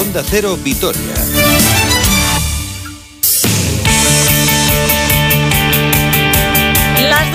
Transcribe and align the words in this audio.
Onda 0.00 0.22
Cero 0.22 0.56
Vitoria. 0.56 1.79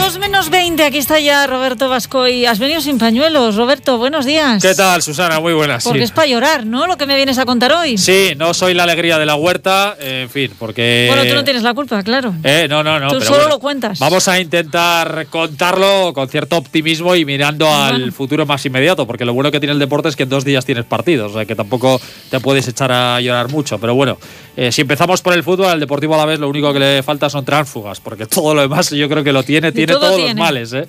2 0.05 0.20
menos 0.20 0.52
20, 0.52 0.83
aquí 0.83 0.99
está 0.99 1.20
ya 1.20 1.47
Roberto 1.47 1.89
Vasco 1.89 2.28
y 2.28 2.46
has 2.46 2.60
venido 2.60 2.79
sin 2.79 2.99
pañuelos. 2.99 3.55
Roberto, 3.55 3.97
buenos 3.97 4.24
días. 4.24 4.62
¿Qué 4.62 4.76
tal, 4.76 5.01
Susana? 5.01 5.39
Muy 5.39 5.54
buenas. 5.54 5.83
Porque 5.83 6.04
es 6.04 6.12
para 6.12 6.28
llorar, 6.28 6.63
¿no? 6.63 6.85
Lo 6.85 6.96
que 6.96 7.08
me 7.08 7.15
vienes 7.15 7.39
a 7.39 7.46
contar 7.46 7.71
hoy. 7.71 7.97
Sí, 7.97 8.33
no 8.38 8.53
soy 8.53 8.76
la 8.76 8.83
alegría 8.83 9.17
de 9.17 9.26
la 9.26 9.33
huerta, 9.33 9.97
en 9.99 10.29
fin, 10.29 10.52
porque... 10.60 11.07
Bueno, 11.10 11.28
tú 11.28 11.33
no 11.33 11.44
tienes 11.44 11.63
la 11.63 11.74
culpa, 11.74 12.03
claro. 12.03 12.35
Eh, 12.44 12.67
no, 12.70 12.83
no, 12.83 12.99
no. 12.99 13.07
Tú 13.07 13.15
pero 13.15 13.26
solo 13.26 13.38
bueno, 13.38 13.56
lo 13.56 13.60
cuentas. 13.60 13.97
Vamos 13.97 14.28
a 14.28 14.39
intentar 14.39 15.26
contarlo 15.31 16.13
con 16.13 16.30
cierto 16.30 16.58
optimismo 16.58 17.16
y 17.16 17.26
mirando 17.26 17.67
al 17.73 18.12
futuro 18.12 18.45
más 18.45 18.63
inmediato, 18.63 19.08
porque 19.08 19.26
lo 19.26 19.34
bueno 19.34 19.49
que 19.49 19.59
tiene 19.59 19.73
el 19.73 19.80
deporte 19.80 20.09
es 20.09 20.16
que 20.16 20.22
en 20.22 20.30
dos 20.30 20.45
días 20.45 20.66
tienes 20.66 20.85
partidos, 20.85 21.31
o 21.31 21.34
sea 21.34 21.45
que 21.45 21.55
tampoco 21.55 21.99
te 22.30 22.40
puedes 22.40 22.67
echar 22.67 22.91
a 22.91 23.20
llorar 23.22 23.49
mucho. 23.49 23.79
Pero 23.79 23.95
bueno, 23.95 24.20
eh, 24.55 24.71
si 24.71 24.81
empezamos 24.81 25.23
por 25.23 25.34
el 25.34 25.43
fútbol, 25.43 25.65
al 25.65 25.79
Deportivo 25.79 26.13
a 26.13 26.17
la 26.17 26.26
vez 26.26 26.40
lo 26.40 26.48
único 26.48 26.71
que 26.71 26.79
le 26.79 27.01
falta 27.01 27.27
son 27.27 27.43
tránsfugas, 27.43 27.99
porque 27.99 28.26
todo 28.27 28.53
lo 28.53 28.62
demás 28.62 28.91
yo 28.91 29.09
creo 29.09 29.23
que 29.23 29.34
lo 29.34 29.41
tiene, 29.41 29.71
tiene 29.71 29.95
todos 29.99 30.16
tiene. 30.16 30.30
los 30.34 30.40
males, 30.40 30.73
¿eh? 30.73 30.88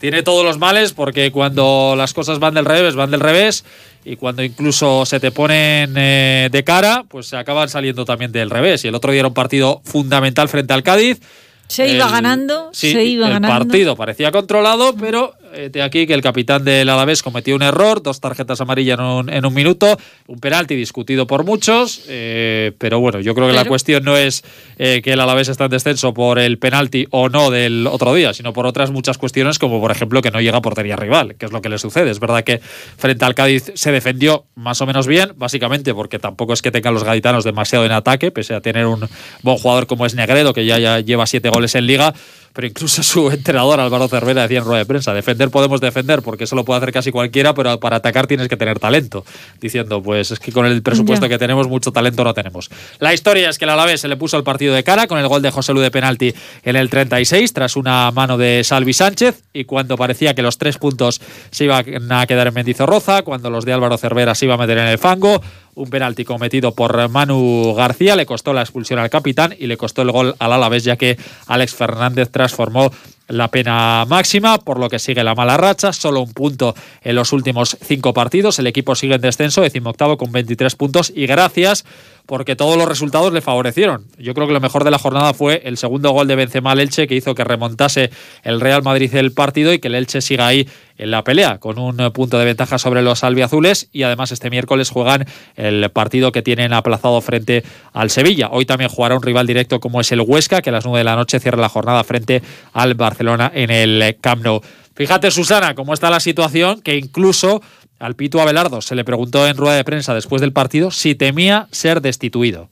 Tiene 0.00 0.22
todos 0.22 0.44
los 0.44 0.58
males 0.58 0.92
porque 0.92 1.32
cuando 1.32 1.94
las 1.96 2.14
cosas 2.14 2.38
van 2.38 2.54
del 2.54 2.64
revés, 2.64 2.94
van 2.94 3.10
del 3.10 3.20
revés 3.20 3.64
y 4.04 4.14
cuando 4.16 4.44
incluso 4.44 5.04
se 5.04 5.18
te 5.18 5.32
ponen 5.32 5.92
eh, 5.96 6.48
de 6.52 6.64
cara, 6.64 7.04
pues 7.08 7.26
se 7.26 7.36
acaban 7.36 7.68
saliendo 7.68 8.04
también 8.04 8.30
del 8.30 8.48
revés. 8.48 8.84
Y 8.84 8.88
el 8.88 8.94
otro 8.94 9.10
día 9.10 9.20
era 9.20 9.28
un 9.28 9.34
partido 9.34 9.80
fundamental 9.84 10.48
frente 10.48 10.72
al 10.72 10.84
Cádiz. 10.84 11.20
Se 11.66 11.86
iba 11.88 12.08
ganando, 12.08 12.70
sí, 12.72 12.92
se 12.92 13.04
iba 13.04 13.26
el 13.26 13.32
ganando. 13.34 13.58
partido 13.58 13.96
parecía 13.96 14.30
controlado, 14.30 14.94
pero 14.94 15.34
de 15.70 15.82
aquí 15.82 16.06
que 16.06 16.14
el 16.14 16.22
capitán 16.22 16.64
del 16.64 16.88
Alavés 16.88 17.22
cometió 17.22 17.54
un 17.54 17.62
error, 17.62 18.02
dos 18.02 18.20
tarjetas 18.20 18.60
amarillas 18.60 18.98
en 18.98 19.04
un, 19.04 19.30
en 19.30 19.44
un 19.44 19.54
minuto, 19.54 19.98
un 20.26 20.38
penalti 20.38 20.74
discutido 20.74 21.26
por 21.26 21.44
muchos, 21.44 22.02
eh, 22.08 22.72
pero 22.78 23.00
bueno, 23.00 23.20
yo 23.20 23.34
creo 23.34 23.48
que 23.48 23.54
la 23.54 23.64
cuestión 23.64 24.04
no 24.04 24.16
es 24.16 24.44
eh, 24.78 25.00
que 25.02 25.12
el 25.12 25.20
Alavés 25.20 25.48
está 25.48 25.64
en 25.64 25.70
descenso 25.70 26.14
por 26.14 26.38
el 26.38 26.58
penalti 26.58 27.06
o 27.10 27.28
no 27.28 27.50
del 27.50 27.86
otro 27.86 28.14
día, 28.14 28.32
sino 28.34 28.52
por 28.52 28.66
otras 28.66 28.90
muchas 28.90 29.18
cuestiones, 29.18 29.58
como 29.58 29.80
por 29.80 29.90
ejemplo 29.90 30.22
que 30.22 30.30
no 30.30 30.40
llega 30.40 30.58
a 30.58 30.62
portería 30.62 30.96
rival, 30.96 31.36
que 31.36 31.46
es 31.46 31.52
lo 31.52 31.62
que 31.62 31.68
le 31.68 31.78
sucede. 31.78 32.10
Es 32.10 32.20
verdad 32.20 32.44
que 32.44 32.58
frente 32.58 33.24
al 33.24 33.34
Cádiz 33.34 33.72
se 33.74 33.92
defendió 33.92 34.44
más 34.54 34.80
o 34.80 34.86
menos 34.86 35.06
bien, 35.06 35.32
básicamente 35.36 35.94
porque 35.94 36.18
tampoco 36.18 36.52
es 36.52 36.62
que 36.62 36.70
tengan 36.70 36.94
los 36.94 37.04
gaditanos 37.04 37.44
demasiado 37.44 37.84
en 37.84 37.92
ataque, 37.92 38.30
pese 38.30 38.54
a 38.54 38.60
tener 38.60 38.86
un 38.86 39.08
buen 39.42 39.58
jugador 39.58 39.86
como 39.86 40.06
es 40.06 40.14
Negredo, 40.14 40.52
que 40.52 40.66
ya, 40.66 40.78
ya 40.78 41.00
lleva 41.00 41.26
siete 41.26 41.48
goles 41.48 41.74
en 41.74 41.86
liga, 41.86 42.14
pero 42.58 42.66
incluso 42.66 43.04
su 43.04 43.30
entrenador 43.30 43.78
Álvaro 43.78 44.08
Cervera 44.08 44.42
decía 44.42 44.58
en 44.58 44.64
rueda 44.64 44.80
de 44.80 44.84
prensa, 44.84 45.14
defender 45.14 45.48
podemos 45.48 45.80
defender 45.80 46.22
porque 46.22 46.42
eso 46.42 46.56
lo 46.56 46.64
puede 46.64 46.78
hacer 46.78 46.92
casi 46.92 47.12
cualquiera, 47.12 47.54
pero 47.54 47.78
para 47.78 47.98
atacar 47.98 48.26
tienes 48.26 48.48
que 48.48 48.56
tener 48.56 48.80
talento. 48.80 49.24
Diciendo, 49.60 50.02
pues 50.02 50.32
es 50.32 50.40
que 50.40 50.50
con 50.50 50.66
el 50.66 50.82
presupuesto 50.82 51.28
que 51.28 51.38
tenemos, 51.38 51.68
mucho 51.68 51.92
talento 51.92 52.24
no 52.24 52.34
tenemos. 52.34 52.68
La 52.98 53.14
historia 53.14 53.48
es 53.48 53.58
que 53.58 53.64
el 53.64 53.70
Alavés 53.70 54.00
se 54.00 54.08
le 54.08 54.16
puso 54.16 54.36
el 54.36 54.42
partido 54.42 54.74
de 54.74 54.82
cara 54.82 55.06
con 55.06 55.20
el 55.20 55.28
gol 55.28 55.40
de 55.40 55.52
José 55.52 55.72
Lu 55.72 55.78
de 55.78 55.92
penalti 55.92 56.34
en 56.64 56.74
el 56.74 56.90
36, 56.90 57.52
tras 57.52 57.76
una 57.76 58.10
mano 58.10 58.36
de 58.36 58.64
Salvi 58.64 58.92
Sánchez, 58.92 59.44
y 59.52 59.62
cuando 59.62 59.96
parecía 59.96 60.34
que 60.34 60.42
los 60.42 60.58
tres 60.58 60.78
puntos 60.78 61.20
se 61.52 61.62
iban 61.62 62.10
a 62.10 62.26
quedar 62.26 62.48
en 62.48 62.54
Mendizorroza, 62.54 63.22
cuando 63.22 63.50
los 63.50 63.66
de 63.66 63.72
Álvaro 63.72 63.96
Cervera 63.98 64.34
se 64.34 64.46
iban 64.46 64.58
a 64.58 64.62
meter 64.62 64.78
en 64.78 64.88
el 64.88 64.98
fango, 64.98 65.40
un 65.78 65.88
penalti 65.88 66.24
cometido 66.24 66.74
por 66.74 67.08
Manu 67.08 67.74
García. 67.74 68.16
Le 68.16 68.26
costó 68.26 68.52
la 68.52 68.62
expulsión 68.62 68.98
al 68.98 69.10
capitán 69.10 69.54
y 69.58 69.66
le 69.66 69.76
costó 69.76 70.02
el 70.02 70.10
gol 70.10 70.34
al 70.38 70.52
Alavés, 70.52 70.84
ya 70.84 70.96
que 70.96 71.16
Alex 71.46 71.74
Fernández 71.74 72.30
transformó 72.30 72.90
la 73.28 73.48
pena 73.48 74.04
máxima, 74.08 74.58
por 74.58 74.78
lo 74.78 74.88
que 74.88 74.98
sigue 74.98 75.22
la 75.22 75.34
mala 75.34 75.56
racha, 75.56 75.92
solo 75.92 76.20
un 76.20 76.32
punto 76.32 76.74
en 77.02 77.14
los 77.14 77.32
últimos 77.32 77.76
cinco 77.82 78.12
partidos, 78.12 78.58
el 78.58 78.66
equipo 78.66 78.94
sigue 78.94 79.14
en 79.14 79.20
descenso, 79.20 79.60
decimoctavo 79.60 80.16
con 80.16 80.32
23 80.32 80.74
puntos 80.76 81.12
y 81.14 81.26
gracias 81.26 81.84
porque 82.26 82.56
todos 82.56 82.76
los 82.76 82.86
resultados 82.86 83.32
le 83.32 83.40
favorecieron. 83.40 84.04
Yo 84.18 84.34
creo 84.34 84.46
que 84.46 84.52
lo 84.52 84.60
mejor 84.60 84.84
de 84.84 84.90
la 84.90 84.98
jornada 84.98 85.32
fue 85.32 85.62
el 85.64 85.78
segundo 85.78 86.10
gol 86.10 86.28
de 86.28 86.36
Benzema 86.36 86.74
Elche 86.74 87.06
que 87.06 87.14
hizo 87.14 87.34
que 87.34 87.42
remontase 87.42 88.10
el 88.42 88.60
Real 88.60 88.82
Madrid 88.82 89.14
el 89.14 89.32
partido 89.32 89.72
y 89.72 89.78
que 89.78 89.88
el 89.88 89.94
Elche 89.94 90.20
siga 90.20 90.46
ahí 90.46 90.68
en 90.98 91.10
la 91.10 91.24
pelea 91.24 91.58
con 91.58 91.78
un 91.78 91.96
punto 92.12 92.38
de 92.38 92.44
ventaja 92.44 92.76
sobre 92.76 93.00
los 93.00 93.24
albiazules 93.24 93.88
y 93.92 94.02
además 94.02 94.30
este 94.30 94.50
miércoles 94.50 94.90
juegan 94.90 95.24
el 95.56 95.88
partido 95.90 96.30
que 96.30 96.42
tienen 96.42 96.74
aplazado 96.74 97.18
frente 97.22 97.64
al 97.94 98.10
Sevilla. 98.10 98.48
Hoy 98.50 98.66
también 98.66 98.90
jugará 98.90 99.14
un 99.14 99.22
rival 99.22 99.46
directo 99.46 99.80
como 99.80 100.00
es 100.00 100.12
el 100.12 100.20
Huesca 100.20 100.60
que 100.60 100.68
a 100.68 100.72
las 100.74 100.84
9 100.84 100.98
de 100.98 101.04
la 101.04 101.16
noche 101.16 101.40
cierra 101.40 101.58
la 101.58 101.70
jornada 101.70 102.04
frente 102.04 102.42
al 102.74 102.92
Barcelona 102.92 103.17
en 103.20 103.70
el 103.70 104.16
Camp 104.20 104.42
Nou. 104.44 104.60
Fíjate, 104.94 105.30
Susana, 105.30 105.74
cómo 105.74 105.94
está 105.94 106.10
la 106.10 106.20
situación, 106.20 106.80
que 106.82 106.96
incluso 106.96 107.62
al 107.98 108.16
Pito 108.16 108.40
Abelardo 108.40 108.80
se 108.80 108.94
le 108.94 109.04
preguntó 109.04 109.46
en 109.46 109.56
rueda 109.56 109.76
de 109.76 109.84
prensa 109.84 110.14
después 110.14 110.40
del 110.40 110.52
partido 110.52 110.90
si 110.90 111.14
temía 111.14 111.68
ser 111.70 112.00
destituido. 112.00 112.68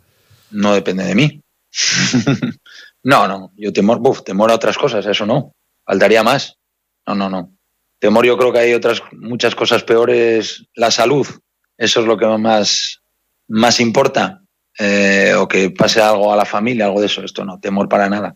no 0.50 0.74
depende 0.74 1.04
de 1.04 1.14
mí. 1.14 1.40
no, 3.02 3.28
no, 3.28 3.52
yo 3.56 3.72
temor, 3.72 3.98
buf, 3.98 4.22
temor 4.22 4.50
a 4.50 4.54
otras 4.54 4.78
cosas, 4.78 5.04
eso 5.06 5.26
no. 5.26 5.52
Faltaría 5.84 6.22
más. 6.22 6.56
No, 7.06 7.14
no, 7.14 7.30
no. 7.30 7.52
Temor 7.98 8.26
yo 8.26 8.36
creo 8.36 8.52
que 8.52 8.58
hay 8.58 8.74
otras 8.74 9.02
muchas 9.12 9.54
cosas 9.54 9.84
peores. 9.84 10.64
La 10.74 10.90
salud, 10.90 11.26
eso 11.78 12.00
es 12.00 12.06
lo 12.06 12.16
que 12.16 12.26
más, 12.26 13.02
más 13.48 13.80
importa. 13.80 14.42
Eh, 14.78 15.32
o 15.38 15.48
que 15.48 15.70
pase 15.70 16.02
algo 16.02 16.32
a 16.32 16.36
la 16.36 16.44
familia, 16.44 16.86
algo 16.86 17.00
de 17.00 17.06
eso. 17.06 17.22
Esto 17.22 17.44
no, 17.44 17.58
temor 17.58 17.88
para 17.88 18.08
nada. 18.08 18.34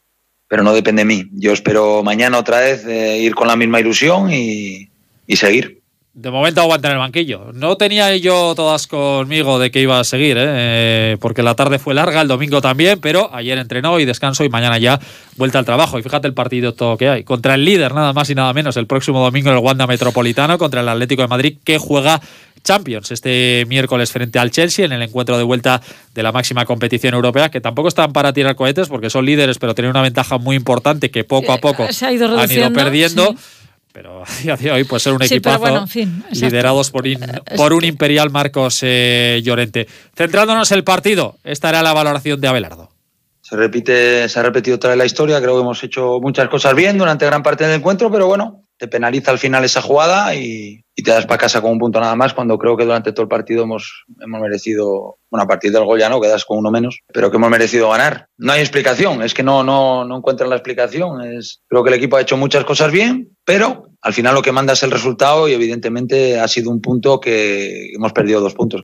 Pero 0.50 0.64
no 0.64 0.74
depende 0.74 1.02
de 1.02 1.06
mí. 1.06 1.26
Yo 1.32 1.52
espero 1.52 2.02
mañana 2.02 2.36
otra 2.36 2.58
vez 2.58 2.84
eh, 2.84 3.18
ir 3.18 3.36
con 3.36 3.46
la 3.46 3.54
misma 3.54 3.78
ilusión 3.78 4.32
y, 4.32 4.90
y 5.28 5.36
seguir. 5.36 5.80
De 6.12 6.28
momento 6.32 6.60
aguanta 6.60 6.88
en 6.88 6.94
el 6.94 6.98
banquillo. 6.98 7.52
No 7.54 7.76
tenía 7.76 8.16
yo 8.16 8.54
todas 8.56 8.88
conmigo 8.88 9.60
de 9.60 9.70
que 9.70 9.80
iba 9.80 10.00
a 10.00 10.02
seguir, 10.02 10.36
¿eh? 10.40 11.16
Porque 11.20 11.44
la 11.44 11.54
tarde 11.54 11.78
fue 11.78 11.94
larga, 11.94 12.20
el 12.20 12.26
domingo 12.26 12.60
también, 12.60 13.00
pero 13.00 13.32
ayer 13.32 13.56
entrenó 13.58 14.00
y 14.00 14.04
descanso 14.04 14.42
y 14.42 14.48
mañana 14.48 14.76
ya 14.78 14.98
vuelta 15.36 15.60
al 15.60 15.64
trabajo. 15.64 16.00
Y 16.00 16.02
fíjate 16.02 16.26
el 16.26 16.34
partido 16.34 16.74
todo 16.74 16.96
que 16.96 17.08
hay. 17.08 17.22
Contra 17.22 17.54
el 17.54 17.64
líder, 17.64 17.94
nada 17.94 18.12
más 18.12 18.28
y 18.28 18.34
nada 18.34 18.52
menos, 18.52 18.76
el 18.76 18.88
próximo 18.88 19.22
domingo 19.22 19.50
en 19.50 19.56
el 19.56 19.62
Wanda 19.62 19.86
Metropolitano, 19.86 20.58
contra 20.58 20.80
el 20.80 20.88
Atlético 20.88 21.22
de 21.22 21.28
Madrid, 21.28 21.58
que 21.62 21.78
juega 21.78 22.20
Champions 22.62 23.10
este 23.10 23.64
miércoles 23.68 24.12
frente 24.12 24.38
al 24.38 24.50
Chelsea 24.50 24.84
en 24.84 24.92
el 24.92 25.02
encuentro 25.02 25.36
de 25.38 25.44
vuelta 25.44 25.80
de 26.14 26.22
la 26.22 26.32
máxima 26.32 26.64
competición 26.64 27.14
europea, 27.14 27.48
que 27.50 27.60
tampoco 27.60 27.88
están 27.88 28.12
para 28.12 28.32
tirar 28.32 28.54
cohetes 28.56 28.88
porque 28.88 29.10
son 29.10 29.24
líderes, 29.26 29.58
pero 29.58 29.74
tienen 29.74 29.90
una 29.90 30.02
ventaja 30.02 30.38
muy 30.38 30.56
importante 30.56 31.10
que 31.10 31.24
poco 31.24 31.52
a 31.52 31.58
poco 31.58 31.84
Eh, 31.84 31.92
Se 31.92 32.06
ha 32.06 32.12
ido 32.12 32.26
han 32.38 32.50
ido 32.50 32.72
perdiendo. 32.72 33.28
sí. 33.30 33.36
Pero 33.92 34.22
a 34.22 34.42
día 34.42 34.56
de 34.56 34.70
hoy 34.70 34.84
puede 34.84 35.00
ser 35.00 35.12
un 35.14 35.18
Sí, 35.20 35.34
equipazo 35.34 35.58
pero 35.58 35.70
bueno, 35.72 35.78
en 35.84 35.88
fin, 35.88 36.14
exacto. 36.28 36.46
liderados 36.46 36.90
por, 36.92 37.06
in- 37.08 37.18
por 37.56 37.72
es 37.72 37.74
un 37.76 37.80
que- 37.80 37.86
imperial 37.88 38.30
Marcos 38.30 38.78
eh, 38.82 39.40
Llorente. 39.42 39.88
Centrándonos 40.14 40.70
en 40.70 40.78
el 40.78 40.84
partido, 40.84 41.38
esta 41.42 41.70
era 41.70 41.82
la 41.82 41.92
valoración 41.92 42.40
de 42.40 42.46
Abelardo. 42.46 42.90
Se 43.40 43.56
repite, 43.56 44.28
se 44.28 44.38
ha 44.38 44.44
repetido 44.44 44.76
otra 44.76 44.90
vez 44.90 44.98
la 44.98 45.06
historia. 45.06 45.40
Creo 45.40 45.54
que 45.56 45.62
hemos 45.62 45.82
hecho 45.82 46.20
muchas 46.22 46.48
cosas 46.48 46.72
bien 46.76 46.98
durante 46.98 47.26
gran 47.26 47.42
parte 47.42 47.66
del 47.66 47.78
encuentro, 47.80 48.12
pero 48.12 48.28
bueno, 48.28 48.62
te 48.80 48.88
penaliza 48.88 49.30
al 49.30 49.38
final 49.38 49.62
esa 49.62 49.82
jugada 49.82 50.34
y, 50.34 50.82
te 51.04 51.10
das 51.10 51.24
para 51.24 51.38
casa 51.38 51.62
con 51.62 51.72
un 51.72 51.78
punto 51.78 51.98
nada 51.98 52.14
más. 52.14 52.34
Cuando 52.34 52.58
creo 52.58 52.76
que 52.76 52.84
durante 52.84 53.12
todo 53.12 53.22
el 53.22 53.28
partido 53.28 53.62
hemos, 53.64 54.04
hemos 54.20 54.40
merecido, 54.40 55.18
bueno, 55.30 55.44
a 55.44 55.46
partir 55.46 55.72
del 55.72 55.84
gol 55.84 55.98
ya 55.98 56.10
no, 56.10 56.20
quedas 56.20 56.44
con 56.44 56.58
uno 56.58 56.70
menos, 56.70 57.00
pero 57.12 57.30
que 57.30 57.38
hemos 57.38 57.48
merecido 57.50 57.88
ganar. 57.90 58.28
No 58.36 58.52
hay 58.52 58.60
explicación, 58.60 59.22
es 59.22 59.32
que 59.32 59.42
no, 59.42 59.62
no, 59.62 60.04
no 60.04 60.16
encuentran 60.18 60.50
la 60.50 60.56
explicación. 60.56 61.22
Es, 61.22 61.62
creo 61.68 61.82
que 61.82 61.88
el 61.90 61.96
equipo 61.96 62.16
ha 62.16 62.20
hecho 62.20 62.36
muchas 62.36 62.64
cosas 62.64 62.92
bien, 62.92 63.30
pero 63.44 63.88
al 64.02 64.12
final 64.12 64.34
lo 64.34 64.42
que 64.42 64.52
manda 64.52 64.72
es 64.74 64.82
el 64.82 64.90
resultado 64.90 65.48
y 65.48 65.52
evidentemente 65.52 66.38
ha 66.38 66.48
sido 66.48 66.70
un 66.70 66.80
punto 66.80 67.18
que 67.20 67.92
hemos 67.94 68.12
perdido 68.12 68.40
dos 68.40 68.54
puntos. 68.54 68.82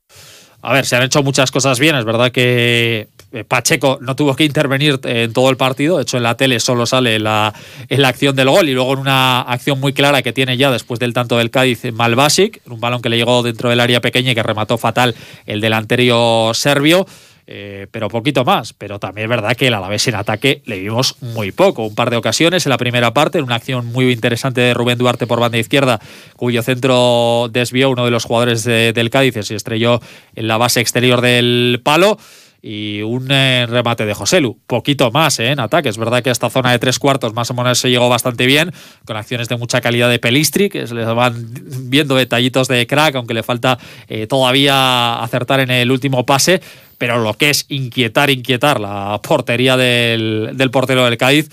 A 0.62 0.72
ver, 0.72 0.86
se 0.86 0.96
han 0.96 1.02
hecho 1.02 1.22
muchas 1.22 1.50
cosas 1.50 1.78
bien. 1.78 1.96
Es 1.96 2.04
verdad 2.04 2.32
que 2.32 3.08
Pacheco 3.44 3.98
no 4.00 4.16
tuvo 4.16 4.34
que 4.36 4.44
intervenir 4.44 4.98
en 5.04 5.32
todo 5.32 5.50
el 5.50 5.56
partido. 5.56 5.96
De 5.96 6.02
hecho, 6.02 6.16
en 6.16 6.22
la 6.22 6.36
tele 6.36 6.60
solo 6.60 6.86
sale 6.86 7.18
la, 7.18 7.52
en 7.88 8.02
la 8.02 8.08
acción 8.08 8.34
del 8.36 8.48
gol 8.48 8.68
y 8.68 8.72
luego 8.74 8.92
en 8.94 9.00
una 9.00 9.42
acción 9.42 9.78
muy 9.80 9.92
clara 9.92 10.22
que 10.22 10.32
tiene 10.32 10.56
ya 10.56 10.70
después 10.70 11.00
del 11.00 11.12
tanto 11.12 11.36
del 11.38 11.50
Cádiz 11.50 11.92
Malbasic, 11.92 12.60
un 12.68 12.80
balón 12.80 13.02
que 13.02 13.08
le 13.08 13.16
llegó 13.16 13.42
dentro 13.42 13.68
del 13.70 13.80
área 13.80 14.00
pequeña 14.00 14.32
y 14.32 14.34
que 14.34 14.42
remató 14.42 14.78
fatal 14.78 15.14
el 15.46 15.60
delantero 15.60 16.52
serbio. 16.54 17.06
Eh, 17.48 17.86
pero 17.92 18.08
poquito 18.08 18.44
más. 18.44 18.72
Pero 18.72 18.98
también 18.98 19.26
es 19.26 19.30
verdad 19.30 19.54
que 19.56 19.68
el 19.68 19.74
Alavés 19.74 20.08
en 20.08 20.16
ataque 20.16 20.62
le 20.66 20.80
vimos 20.80 21.14
muy 21.20 21.52
poco. 21.52 21.84
Un 21.84 21.94
par 21.94 22.10
de 22.10 22.16
ocasiones 22.16 22.66
en 22.66 22.70
la 22.70 22.76
primera 22.76 23.14
parte, 23.14 23.38
en 23.38 23.44
una 23.44 23.54
acción 23.54 23.86
muy 23.86 24.10
interesante 24.10 24.60
de 24.60 24.74
Rubén 24.74 24.98
Duarte 24.98 25.28
por 25.28 25.38
banda 25.38 25.56
izquierda, 25.56 26.00
cuyo 26.34 26.60
centro 26.64 27.48
desvió 27.52 27.90
uno 27.90 28.04
de 28.04 28.10
los 28.10 28.24
jugadores 28.24 28.64
de- 28.64 28.92
del 28.92 29.10
Cádiz 29.10 29.36
y 29.36 29.42
se 29.44 29.54
estrelló 29.54 30.00
en 30.34 30.48
la 30.48 30.56
base 30.56 30.80
exterior 30.80 31.20
del 31.20 31.80
palo. 31.84 32.18
Y 32.68 33.00
un 33.02 33.28
eh, 33.30 33.64
remate 33.68 34.04
de 34.06 34.12
Joselu, 34.12 34.58
poquito 34.66 35.12
más 35.12 35.38
eh, 35.38 35.52
en 35.52 35.60
ataque. 35.60 35.88
Es 35.88 35.98
verdad 35.98 36.20
que 36.20 36.30
esta 36.30 36.50
zona 36.50 36.72
de 36.72 36.80
tres 36.80 36.98
cuartos 36.98 37.32
más 37.32 37.48
o 37.52 37.54
menos 37.54 37.78
se 37.78 37.90
llegó 37.90 38.08
bastante 38.08 38.44
bien, 38.44 38.72
con 39.04 39.16
acciones 39.16 39.48
de 39.48 39.56
mucha 39.56 39.80
calidad 39.80 40.10
de 40.10 40.18
Pelistri, 40.18 40.68
que 40.68 40.84
se 40.88 40.94
les 40.96 41.06
van 41.06 41.46
viendo 41.88 42.16
detallitos 42.16 42.66
de 42.66 42.84
crack, 42.88 43.14
aunque 43.14 43.34
le 43.34 43.44
falta 43.44 43.78
eh, 44.08 44.26
todavía 44.26 45.22
acertar 45.22 45.60
en 45.60 45.70
el 45.70 45.92
último 45.92 46.26
pase 46.26 46.60
pero 46.98 47.18
lo 47.18 47.34
que 47.34 47.50
es 47.50 47.66
inquietar, 47.68 48.30
inquietar 48.30 48.80
la 48.80 49.20
portería 49.22 49.76
del, 49.76 50.52
del 50.54 50.70
portero 50.70 51.04
del 51.04 51.18
Cádiz, 51.18 51.50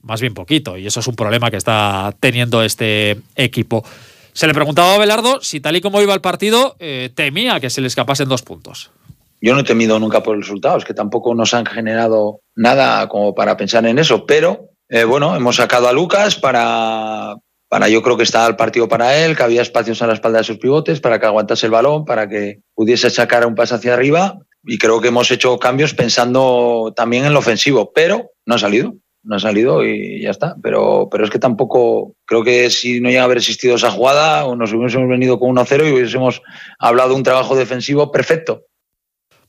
más 0.00 0.22
bien 0.22 0.32
poquito, 0.32 0.78
y 0.78 0.86
eso 0.86 1.00
es 1.00 1.06
un 1.06 1.14
problema 1.14 1.50
que 1.50 1.58
está 1.58 2.14
teniendo 2.18 2.62
este 2.62 3.20
equipo. 3.36 3.84
Se 4.32 4.46
le 4.46 4.54
preguntaba 4.54 4.94
a 4.94 4.98
Belardo 4.98 5.40
si 5.42 5.60
tal 5.60 5.76
y 5.76 5.80
como 5.82 6.00
iba 6.00 6.14
el 6.14 6.22
partido, 6.22 6.76
eh, 6.80 7.10
temía 7.14 7.60
que 7.60 7.68
se 7.68 7.82
le 7.82 7.88
escapasen 7.88 8.28
dos 8.28 8.40
puntos. 8.42 8.90
Yo 9.40 9.54
no 9.54 9.60
he 9.60 9.64
temido 9.64 9.98
nunca 9.98 10.22
por 10.22 10.36
el 10.36 10.42
resultado, 10.42 10.78
es 10.78 10.84
que 10.84 10.94
tampoco 10.94 11.34
nos 11.34 11.54
han 11.54 11.66
generado 11.66 12.40
nada 12.54 13.08
como 13.08 13.34
para 13.34 13.56
pensar 13.56 13.86
en 13.86 13.98
eso, 13.98 14.26
pero 14.26 14.70
eh, 14.88 15.04
bueno, 15.04 15.34
hemos 15.34 15.56
sacado 15.56 15.88
a 15.88 15.92
Lucas 15.92 16.36
para, 16.36 17.36
para 17.68 17.88
yo 17.88 18.02
creo 18.02 18.16
que 18.16 18.22
estaba 18.22 18.46
el 18.46 18.56
partido 18.56 18.88
para 18.88 19.16
él, 19.18 19.36
que 19.36 19.42
había 19.42 19.62
espacios 19.62 20.00
a 20.02 20.06
la 20.06 20.14
espalda 20.14 20.38
de 20.38 20.44
sus 20.44 20.58
pivotes 20.58 21.00
para 21.00 21.18
que 21.18 21.26
aguantase 21.26 21.66
el 21.66 21.72
balón, 21.72 22.04
para 22.04 22.28
que 22.28 22.60
pudiese 22.74 23.10
sacar 23.10 23.46
un 23.46 23.54
paso 23.54 23.74
hacia 23.74 23.94
arriba 23.94 24.38
y 24.64 24.78
creo 24.78 25.00
que 25.00 25.08
hemos 25.08 25.30
hecho 25.30 25.58
cambios 25.58 25.94
pensando 25.94 26.92
también 26.96 27.24
en 27.24 27.32
lo 27.32 27.38
ofensivo, 27.38 27.92
pero 27.94 28.30
no 28.44 28.56
ha 28.56 28.58
salido, 28.58 28.94
no 29.22 29.36
ha 29.36 29.40
salido 29.40 29.84
y 29.84 30.22
ya 30.22 30.30
está. 30.30 30.56
Pero, 30.62 31.08
pero 31.10 31.24
es 31.24 31.30
que 31.30 31.38
tampoco 31.38 32.14
creo 32.24 32.42
que 32.42 32.70
si 32.70 33.00
no 33.00 33.08
llega 33.08 33.22
a 33.22 33.24
haber 33.24 33.38
existido 33.38 33.76
esa 33.76 33.90
jugada 33.90 34.44
o 34.44 34.56
nos 34.56 34.72
hubiésemos 34.72 35.08
venido 35.08 35.38
con 35.38 35.54
1-0 35.54 35.88
y 35.88 35.92
hubiésemos 35.92 36.42
hablado 36.78 37.10
de 37.10 37.14
un 37.16 37.22
trabajo 37.22 37.56
defensivo 37.56 38.10
perfecto. 38.10 38.62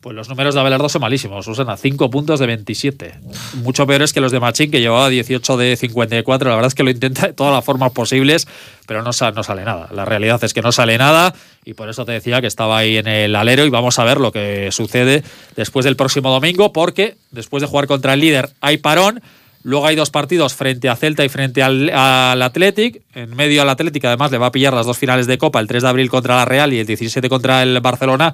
Pues 0.08 0.16
los 0.16 0.30
números 0.30 0.56
de 0.56 0.62
Abelardo 0.62 0.88
son 0.88 1.02
malísimos, 1.02 1.46
usan 1.50 1.70
a 1.70 1.76
5 1.76 2.10
puntos 2.10 2.40
de 2.40 2.46
27. 2.46 3.16
Mucho 3.56 3.86
peores 3.86 4.14
que 4.14 4.22
los 4.22 4.32
de 4.32 4.40
Machín, 4.40 4.72
que 4.72 4.80
llevaba 4.80 5.10
18 5.10 5.58
de 5.58 5.76
54. 5.76 6.50
La 6.50 6.56
verdad 6.56 6.70
es 6.70 6.76
que 6.76 6.84
lo 6.84 6.92
intenta 6.92 7.28
de 7.28 7.34
todas 7.34 7.54
las 7.54 7.66
formas 7.66 7.92
posibles, 7.92 8.48
pero 8.86 9.02
no, 9.02 9.12
sale 9.12 9.66
nada. 9.66 9.90
La 9.92 10.06
realidad 10.06 10.42
es 10.46 10.54
que 10.54 10.62
no 10.62 10.72
sale 10.72 10.98
nada 10.98 11.36
y 11.66 11.74
por 11.74 11.90
eso 11.90 12.06
te 12.06 12.14
decía 12.14 12.40
que 12.40 12.48
estaba 12.48 12.78
ahí 12.78 12.96
en 12.96 13.08
el 13.08 13.36
alero 13.36 13.66
y 13.66 13.70
vamos 13.70 14.00
a 14.00 14.06
ver 14.06 14.22
lo 14.22 14.32
que 14.32 14.70
sucede 14.72 15.26
después 15.58 15.84
del 15.84 15.98
próximo 15.98 16.32
domingo, 16.32 16.72
porque 16.72 17.18
después 17.32 17.60
de 17.60 17.68
jugar 17.68 17.88
contra 17.88 18.14
el 18.14 18.22
líder 18.22 18.52
hay 18.62 18.78
parón. 18.78 19.22
Luego 19.64 19.88
hay 19.88 19.98
dos 19.98 20.12
partidos 20.12 20.54
frente 20.54 20.88
a 20.88 20.96
Celta 20.96 21.26
y 21.26 21.30
frente 21.30 21.62
al, 21.62 21.90
al 21.90 22.42
Athletic. 22.42 23.02
En 23.14 23.36
medio 23.36 23.62
al 23.62 23.70
Athletic, 23.70 24.06
además, 24.06 24.32
le 24.32 24.38
va 24.38 24.46
a 24.46 24.52
pillar 24.54 24.74
las 24.74 24.86
dos 24.86 24.98
finales 24.98 25.28
de 25.28 25.38
Copa, 25.38 25.60
el 25.60 25.68
3 25.68 25.84
de 25.84 25.90
abril 25.90 26.10
contra 26.10 26.38
la 26.38 26.46
Real 26.46 26.72
y 26.72 26.80
el 26.80 26.86
17 26.86 27.28
contra 27.28 27.64
el 27.64 27.82
Barcelona 27.82 28.34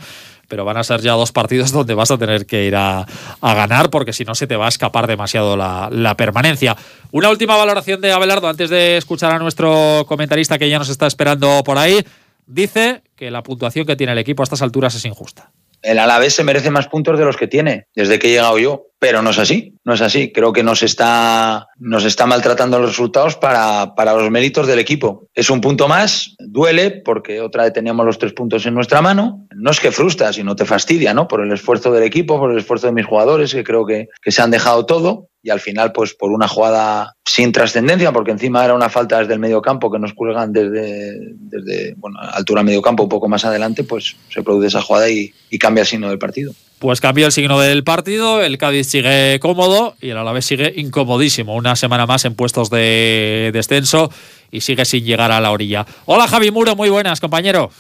pero 0.54 0.66
van 0.66 0.78
a 0.78 0.84
ser 0.84 1.02
ya 1.02 1.14
dos 1.14 1.32
partidos 1.32 1.72
donde 1.72 1.96
vas 1.96 2.12
a 2.12 2.18
tener 2.20 2.46
que 2.46 2.66
ir 2.66 2.76
a, 2.76 3.08
ganar 3.42 3.90
porque 3.90 4.14
si 4.14 4.24
no 4.24 4.36
se 4.36 4.46
te 4.46 4.56
va 4.56 4.68
a 4.68 4.70
escapar 4.70 5.08
demasiado 5.08 5.58
la, 5.58 6.16
permanencia. 6.16 6.78
Una 7.12 7.32
última 7.32 7.58
valoración 7.58 8.02
de 8.02 8.12
Abelardo 8.12 8.48
antes 8.48 8.70
de 8.70 8.98
escuchar 8.98 9.32
a 9.32 9.40
nuestro 9.40 10.06
comentarista 10.08 10.60
que 10.60 10.70
ya 10.70 10.78
nos 10.78 10.90
está 10.90 11.08
esperando 11.08 11.64
por 11.64 11.80
ahí. 11.80 12.06
Dice 12.46 13.02
que 13.16 13.32
la 13.32 13.42
puntuación 13.42 13.88
que 13.88 13.96
tiene 13.96 14.12
el 14.12 14.20
equipo 14.20 14.44
a 14.44 14.46
estas 14.46 14.62
alturas 14.62 14.94
es 14.94 15.06
injusta 15.06 15.50
el 15.84 16.00
Alavés 16.00 16.34
se 16.34 16.44
merece 16.44 16.72
más 16.72 16.88
puntos 16.88 17.20
de 17.20 17.26
los 17.26 17.36
que 17.36 17.48
tiene 17.48 17.88
desde 17.94 18.18
que 18.18 18.28
he 18.28 18.32
llegado 18.32 18.58
yo, 18.58 18.88
pero 19.04 19.22
no 19.22 19.32
es 19.32 19.38
así, 19.38 19.76
no 19.84 19.96
es 19.96 20.00
así. 20.00 20.32
Creo 20.32 20.54
que 20.54 20.64
nos 20.64 20.82
está, 20.82 21.68
nos 21.78 22.06
está 22.06 22.26
maltratando 22.26 22.80
los 22.80 22.92
resultados 22.92 23.36
para, 23.36 23.96
para 23.96 24.14
los 24.14 24.32
méritos 24.32 24.66
del 24.66 24.80
equipo. 24.80 25.28
Es 25.34 25.50
un 25.50 25.60
punto 25.60 25.90
más, 25.90 26.38
duele 26.40 26.90
porque 27.04 27.42
otra 27.42 27.64
vez 27.64 27.74
teníamos 27.74 28.06
los 28.06 28.18
tres 28.18 28.32
puntos 28.32 28.66
en 28.66 28.76
nuestra 28.76 29.02
mano. 29.02 29.46
No 29.54 29.72
es 29.72 29.82
que 29.82 29.92
frustra, 29.92 30.32
sino 30.32 30.56
te 30.56 30.64
fastidia, 30.64 31.14
¿no? 31.14 31.28
Por 31.28 31.42
el 31.42 31.52
esfuerzo 31.52 31.92
del 31.92 32.04
equipo, 32.04 32.40
por 32.40 32.54
el 32.54 32.60
esfuerzo 32.60 32.88
de 32.88 32.94
mis 32.94 33.06
jugadores, 33.06 33.54
que 33.54 33.66
creo 33.66 33.86
que, 33.86 34.08
que 34.22 34.32
se 34.32 34.42
han 34.42 34.52
dejado 34.52 34.86
todo 34.86 35.28
y 35.46 35.50
al 35.50 35.60
final, 35.60 35.92
pues 35.92 36.14
por 36.14 36.32
una 36.32 36.48
jugada 36.48 37.18
sin 37.26 37.52
trascendencia, 37.52 38.14
porque 38.14 38.32
encima 38.32 38.64
era 38.64 38.74
una 38.74 38.88
falta 38.88 39.20
desde 39.20 39.34
el 39.34 39.40
medio 39.40 39.62
campo 39.62 39.92
que 39.92 40.00
nos 40.00 40.14
cuelgan 40.14 40.54
desde, 40.54 41.34
desde 41.34 41.96
bueno, 41.98 42.18
altura 42.22 42.64
medio 42.64 42.82
campo, 42.82 43.04
un 43.04 43.10
poco 43.10 43.28
más 43.28 43.44
adelante, 43.44 43.84
pues 43.84 44.16
se 44.30 44.42
produce 44.42 44.68
esa 44.68 44.82
jugada 44.82 45.10
y, 45.10 45.34
cambia 45.60 45.82
el 45.82 45.88
signo 45.88 46.10
del 46.10 46.18
partido. 46.18 46.54
Pues 46.84 47.00
cambió 47.00 47.28
el 47.28 47.32
signo 47.32 47.62
del 47.62 47.86
partido, 47.86 48.44
el 48.44 48.58
Cádiz 48.58 48.88
sigue 48.88 49.40
cómodo 49.40 49.96
y 50.02 50.10
el 50.10 50.18
Alavés 50.18 50.44
sigue 50.44 50.74
incomodísimo. 50.76 51.56
Una 51.56 51.78
semana 51.78 52.06
más 52.06 52.26
en 52.26 52.36
puestos 52.36 52.70
de 52.70 53.52
descenso 53.54 54.12
y 54.52 54.60
sigue 54.60 54.84
sin 54.84 55.06
llegar 55.06 55.32
a 55.32 55.40
la 55.40 55.52
orilla. 55.52 55.86
Hola 56.04 56.28
Javi 56.28 56.52
Muro, 56.52 56.76
muy 56.76 56.90
buenas, 56.90 57.22
compañero. 57.22 57.72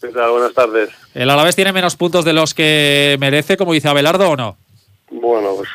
¿Qué 0.00 0.08
tal? 0.08 0.32
Buenas 0.32 0.52
tardes. 0.52 0.90
¿El 1.14 1.30
Alavés 1.30 1.54
tiene 1.54 1.72
menos 1.72 1.94
puntos 1.94 2.24
de 2.24 2.32
los 2.32 2.52
que 2.52 3.16
merece, 3.20 3.56
como 3.56 3.72
dice 3.72 3.86
Abelardo, 3.86 4.30
o 4.30 4.36
no? 4.36 4.56
Bueno, 5.10 5.56
pues, 5.56 5.68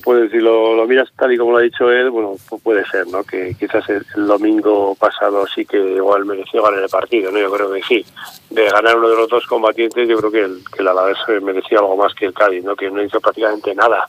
pues 0.04 0.30
si 0.32 0.38
lo, 0.38 0.86
miras 0.86 1.08
tal 1.16 1.32
y 1.32 1.38
como 1.38 1.52
lo 1.52 1.58
ha 1.58 1.62
dicho 1.62 1.90
él, 1.90 2.10
bueno, 2.10 2.34
pues 2.48 2.62
puede 2.62 2.84
ser, 2.86 3.06
¿no? 3.06 3.22
Que 3.22 3.54
quizás 3.58 3.88
el, 3.88 4.04
domingo 4.26 4.94
pasado 4.96 5.46
sí 5.46 5.64
que 5.64 5.78
igual 5.78 6.24
mereció 6.24 6.62
ganar 6.62 6.82
el 6.82 6.88
partido, 6.88 7.30
¿no? 7.30 7.38
Yo 7.38 7.50
creo 7.52 7.72
que 7.72 7.82
sí. 7.82 8.04
De 8.50 8.68
ganar 8.68 8.96
uno 8.98 9.08
de 9.08 9.16
los 9.16 9.28
dos 9.28 9.46
combatientes, 9.46 10.08
yo 10.08 10.18
creo 10.18 10.30
que 10.30 10.40
el, 10.40 10.64
que 10.74 10.82
el 10.82 10.88
Alavés 10.88 11.18
merecía 11.42 11.78
algo 11.78 11.96
más 11.96 12.12
que 12.14 12.26
el 12.26 12.34
Cádiz, 12.34 12.64
¿no? 12.64 12.74
Que 12.74 12.90
no 12.90 13.02
hizo 13.02 13.20
prácticamente 13.20 13.74
nada 13.74 14.08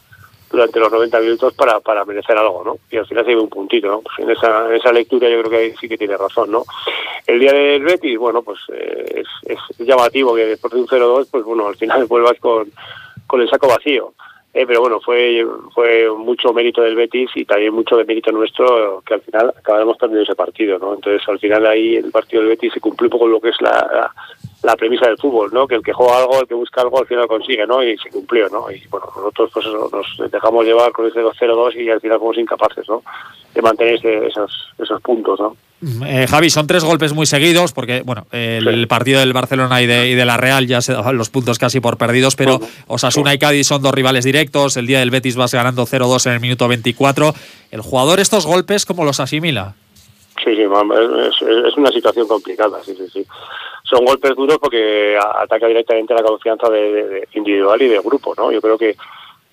durante 0.49 0.79
los 0.79 0.91
90 0.91 1.19
minutos 1.19 1.53
para, 1.55 1.79
para 1.79 2.05
merecer 2.05 2.37
algo, 2.37 2.63
¿no? 2.63 2.77
Y 2.91 2.97
al 2.97 3.07
final 3.07 3.25
se 3.25 3.31
iba 3.31 3.41
un 3.41 3.49
puntito, 3.49 3.87
¿no? 3.87 4.01
Pues 4.01 4.19
en 4.19 4.29
esa, 4.29 4.67
en 4.67 4.75
esa 4.75 4.91
lectura 4.91 5.27
yo 5.27 5.41
creo 5.41 5.51
que 5.51 5.75
sí 5.79 5.89
que 5.89 5.97
tiene 5.97 6.15
razón, 6.15 6.51
¿no? 6.51 6.63
El 7.25 7.39
día 7.39 7.51
del 7.51 7.83
Betis, 7.83 8.17
bueno, 8.19 8.43
pues 8.43 8.59
eh, 8.71 9.23
es, 9.23 9.27
es 9.47 9.87
llamativo 9.87 10.35
que 10.35 10.45
después 10.45 10.73
de 10.73 10.79
un 10.79 10.87
0-2, 10.87 11.27
pues 11.31 11.43
bueno, 11.43 11.67
al 11.67 11.75
final 11.75 12.05
vuelvas 12.07 12.39
con, 12.39 12.71
con 13.25 13.41
el 13.41 13.49
saco 13.49 13.67
vacío. 13.67 14.13
Eh, 14.55 14.67
pero 14.67 14.81
bueno, 14.81 14.99
fue, 15.01 15.43
fue 15.73 16.07
mucho 16.15 16.53
mérito 16.53 16.83
del 16.83 16.95
Betis 16.95 17.31
y 17.33 17.43
también 17.43 17.73
mucho 17.73 17.97
de 17.97 18.05
mérito 18.05 18.31
nuestro 18.31 19.01
que 19.03 19.15
al 19.15 19.21
final 19.21 19.51
acabamos 19.57 19.97
perdiendo 19.97 20.21
ese 20.21 20.35
partido, 20.35 20.77
¿no? 20.77 20.93
Entonces 20.93 21.27
al 21.27 21.39
final 21.39 21.65
ahí 21.65 21.95
el 21.95 22.11
partido 22.11 22.41
del 22.41 22.49
Betis 22.49 22.71
se 22.73 22.79
cumplió 22.79 23.09
poco 23.09 23.27
lo 23.27 23.41
que 23.41 23.49
es 23.49 23.59
la, 23.61 24.11
la, 24.61 24.75
premisa 24.75 25.07
del 25.07 25.17
fútbol, 25.17 25.49
¿no? 25.51 25.67
Que 25.67 25.73
el 25.73 25.83
que 25.83 25.91
juega 25.91 26.19
algo, 26.19 26.39
el 26.39 26.47
que 26.47 26.53
busca 26.53 26.81
algo, 26.81 26.99
al 26.99 27.07
final 27.07 27.27
consigue, 27.27 27.65
¿no? 27.65 27.83
Y 27.83 27.97
se 27.97 28.11
cumplió, 28.11 28.47
¿no? 28.49 28.69
Y 28.69 28.79
bueno, 28.91 29.07
nosotros 29.15 29.49
pues 29.55 29.65
nos 29.65 30.31
dejamos 30.31 30.65
llevar 30.65 30.91
con 30.91 31.07
ese 31.07 31.23
2-0-2 31.23 31.75
y 31.75 31.89
al 31.89 31.99
final 31.99 32.19
fuimos 32.19 32.37
incapaces, 32.37 32.87
¿no? 32.87 33.01
De 33.55 33.61
mantener 33.63 34.05
esos, 34.05 34.71
esos 34.77 35.01
puntos, 35.01 35.39
¿no? 35.39 35.57
Eh, 36.05 36.27
Javi, 36.29 36.49
son 36.49 36.65
tres 36.67 36.83
golpes 36.83 37.13
muy 37.13 37.25
seguidos, 37.25 37.73
porque 37.73 38.03
bueno, 38.05 38.25
el 38.31 38.87
partido 38.87 39.19
del 39.19 39.33
Barcelona 39.33 39.81
y 39.81 39.85
de, 39.85 40.09
y 40.09 40.15
de, 40.15 40.25
la 40.25 40.37
Real 40.37 40.65
ya 40.65 40.81
se 40.81 40.93
los 41.13 41.29
puntos 41.29 41.59
casi 41.59 41.79
por 41.81 41.97
perdidos, 41.97 42.35
pero 42.35 42.59
Osasuna 42.87 43.33
y 43.33 43.39
Cádiz 43.39 43.67
son 43.67 43.81
dos 43.81 43.93
rivales 43.93 44.23
directos. 44.23 44.77
El 44.77 44.87
día 44.87 44.99
del 44.99 45.11
Betis 45.11 45.35
vas 45.35 45.53
ganando 45.53 45.85
0-2 45.85 46.27
en 46.27 46.33
el 46.33 46.39
minuto 46.39 46.67
24. 46.67 47.33
¿El 47.71 47.81
jugador 47.81 48.19
estos 48.19 48.45
golpes 48.45 48.85
cómo 48.85 49.03
los 49.03 49.19
asimila? 49.19 49.75
Sí, 50.43 50.55
sí, 50.55 50.61
es, 50.61 51.77
una 51.77 51.91
situación 51.91 52.27
complicada, 52.27 52.83
sí, 52.83 52.95
sí, 52.95 53.07
sí. 53.11 53.25
Son 53.83 54.03
golpes 54.03 54.35
duros 54.35 54.57
porque 54.59 55.17
ataca 55.17 55.67
directamente 55.67 56.13
la 56.13 56.23
confianza 56.23 56.69
de, 56.69 57.27
individual 57.33 57.81
y 57.81 57.87
de 57.87 57.99
grupo, 57.99 58.33
¿no? 58.35 58.51
Yo 58.51 58.61
creo 58.61 58.77
que 58.77 58.95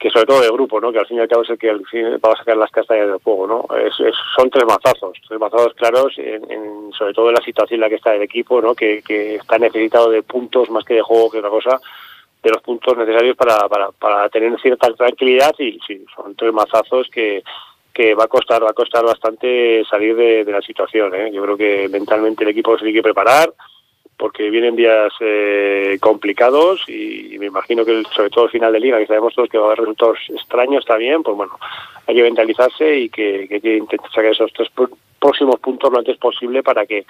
que 0.00 0.08
sobre 0.08 0.24
todo 0.24 0.40
de 0.40 0.50
grupo, 0.50 0.80
¿no? 0.80 0.90
que 0.90 0.98
al 0.98 1.06
fin 1.06 1.18
y 1.18 1.20
al 1.20 1.28
cabo 1.28 1.42
es 1.42 1.50
el 1.50 1.58
que 1.58 1.70
va 1.74 2.32
a 2.32 2.36
sacar 2.36 2.56
las 2.56 2.70
castañas 2.70 3.08
del 3.08 3.20
fuego. 3.20 3.46
¿no? 3.46 3.76
Es, 3.76 3.94
son 4.34 4.48
tres 4.48 4.64
mazazos, 4.64 5.18
tres 5.28 5.38
mazazos 5.38 5.74
claros, 5.74 6.14
en, 6.16 6.90
sobre 6.98 7.12
todo 7.12 7.28
en 7.28 7.34
la 7.34 7.44
situación 7.44 7.76
en 7.76 7.80
la 7.82 7.88
que 7.90 7.96
está 7.96 8.14
el 8.14 8.22
equipo, 8.22 8.62
¿no? 8.62 8.74
que, 8.74 9.02
que 9.02 9.34
está 9.34 9.58
necesitado 9.58 10.08
de 10.08 10.22
puntos 10.22 10.70
más 10.70 10.84
que 10.84 10.94
de 10.94 11.02
juego 11.02 11.30
que 11.30 11.38
otra 11.38 11.50
cosa, 11.50 11.78
de 12.42 12.50
los 12.50 12.62
puntos 12.62 12.96
necesarios 12.96 13.36
para, 13.36 13.68
para, 13.68 13.90
para 13.92 14.26
tener 14.30 14.58
cierta 14.62 14.90
tranquilidad 14.94 15.54
y 15.58 15.78
sí, 15.86 16.02
son 16.16 16.34
tres 16.34 16.54
mazazos 16.54 17.10
que, 17.10 17.42
que 17.92 18.14
va 18.14 18.24
a 18.24 18.28
costar 18.28 18.64
va 18.64 18.70
a 18.70 18.72
costar 18.72 19.04
bastante 19.04 19.84
salir 19.84 20.16
de, 20.16 20.46
de 20.46 20.52
la 20.52 20.62
situación. 20.62 21.14
¿eh? 21.14 21.30
Yo 21.30 21.42
creo 21.42 21.58
que 21.58 21.90
mentalmente 21.90 22.44
el 22.44 22.50
equipo 22.50 22.72
se 22.78 22.84
tiene 22.84 22.98
que 22.98 23.02
preparar, 23.02 23.52
porque 24.20 24.50
vienen 24.50 24.76
días 24.76 25.14
eh, 25.20 25.96
complicados 25.98 26.86
y, 26.86 27.38
me 27.38 27.46
imagino 27.46 27.86
que 27.86 28.02
sobre 28.14 28.28
todo 28.28 28.44
el 28.44 28.50
final 28.50 28.70
de 28.70 28.80
liga, 28.80 28.98
que 28.98 29.06
sabemos 29.06 29.34
todos 29.34 29.48
que 29.48 29.56
va 29.56 29.64
a 29.64 29.66
haber 29.68 29.80
resultados 29.80 30.18
extraños 30.28 30.84
también, 30.84 31.22
pues 31.22 31.34
bueno, 31.34 31.58
hay 32.06 32.14
que 32.14 32.22
mentalizarse 32.22 32.98
y 32.98 33.08
que, 33.08 33.48
que 33.48 33.62
que 33.62 33.78
intentar 33.78 34.10
sacar 34.10 34.32
esos 34.32 34.52
tres 34.52 34.68
próximos 35.18 35.58
puntos 35.58 35.90
lo 35.90 35.98
antes 35.98 36.18
posible 36.18 36.62
para 36.62 36.84
que 36.84 37.06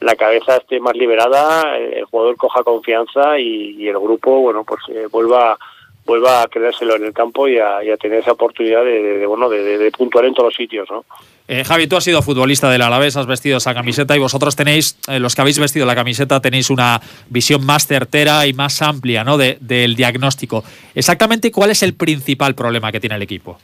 la 0.00 0.16
cabeza 0.16 0.56
esté 0.56 0.80
más 0.80 0.96
liberada, 0.96 1.76
el 1.76 2.06
jugador 2.06 2.36
coja 2.36 2.62
confianza 2.62 3.38
y, 3.38 3.86
el 3.86 3.98
grupo, 3.98 4.40
bueno, 4.40 4.64
pues 4.64 4.80
eh, 4.88 5.08
vuelva 5.10 5.58
vuelva 6.06 6.42
a 6.42 6.48
creérselo 6.48 6.96
en 6.96 7.04
el 7.04 7.12
campo 7.12 7.48
y 7.48 7.58
a, 7.58 7.80
tener 8.00 8.20
esa 8.20 8.32
oportunidad 8.32 8.84
de, 8.84 9.26
bueno 9.26 9.48
de, 9.48 9.90
puntuar 9.90 10.24
en 10.24 10.34
todos 10.34 10.48
los 10.48 10.54
sitios, 10.54 10.88
¿no? 10.90 11.04
Eh, 11.48 11.62
Javi, 11.64 11.86
tú 11.86 11.96
has 11.96 12.04
sido 12.04 12.22
futbolista 12.22 12.70
del 12.70 12.82
Alavés, 12.82 13.16
has 13.16 13.26
vestido 13.26 13.58
esa 13.58 13.74
camiseta 13.74 14.16
y 14.16 14.18
vosotros 14.18 14.56
tenéis, 14.56 14.98
eh, 15.08 15.20
los 15.20 15.34
que 15.34 15.42
habéis 15.42 15.58
vestido 15.58 15.86
la 15.86 15.94
camiseta, 15.94 16.40
tenéis 16.40 16.70
una 16.70 17.00
visión 17.28 17.64
más 17.64 17.86
certera 17.86 18.46
y 18.46 18.52
más 18.52 18.82
amplia 18.82 19.22
¿no? 19.22 19.36
del 19.38 19.94
diagnóstico. 19.94 20.64
Exactamente, 20.94 21.52
¿cuál 21.52 21.70
es 21.70 21.82
el 21.82 21.94
principal 21.94 22.54
problema 22.54 22.90
que 22.90 22.98
tiene 22.98 23.16
el 23.16 23.22
equipo? 23.22 23.58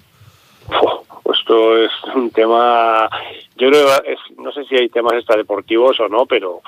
Pues 1.25 1.41
esto 1.41 1.77
es 1.77 1.91
un 2.15 2.31
tema, 2.31 3.09
yo 3.57 3.69
creo, 3.69 3.89
no 4.39 4.53
sé 4.53 4.65
si 4.65 4.77
hay 4.77 4.89
temas 4.89 5.15
extradeportivos 5.15 5.99
o 5.99 6.09
no, 6.09 6.27
pero 6.27 6.63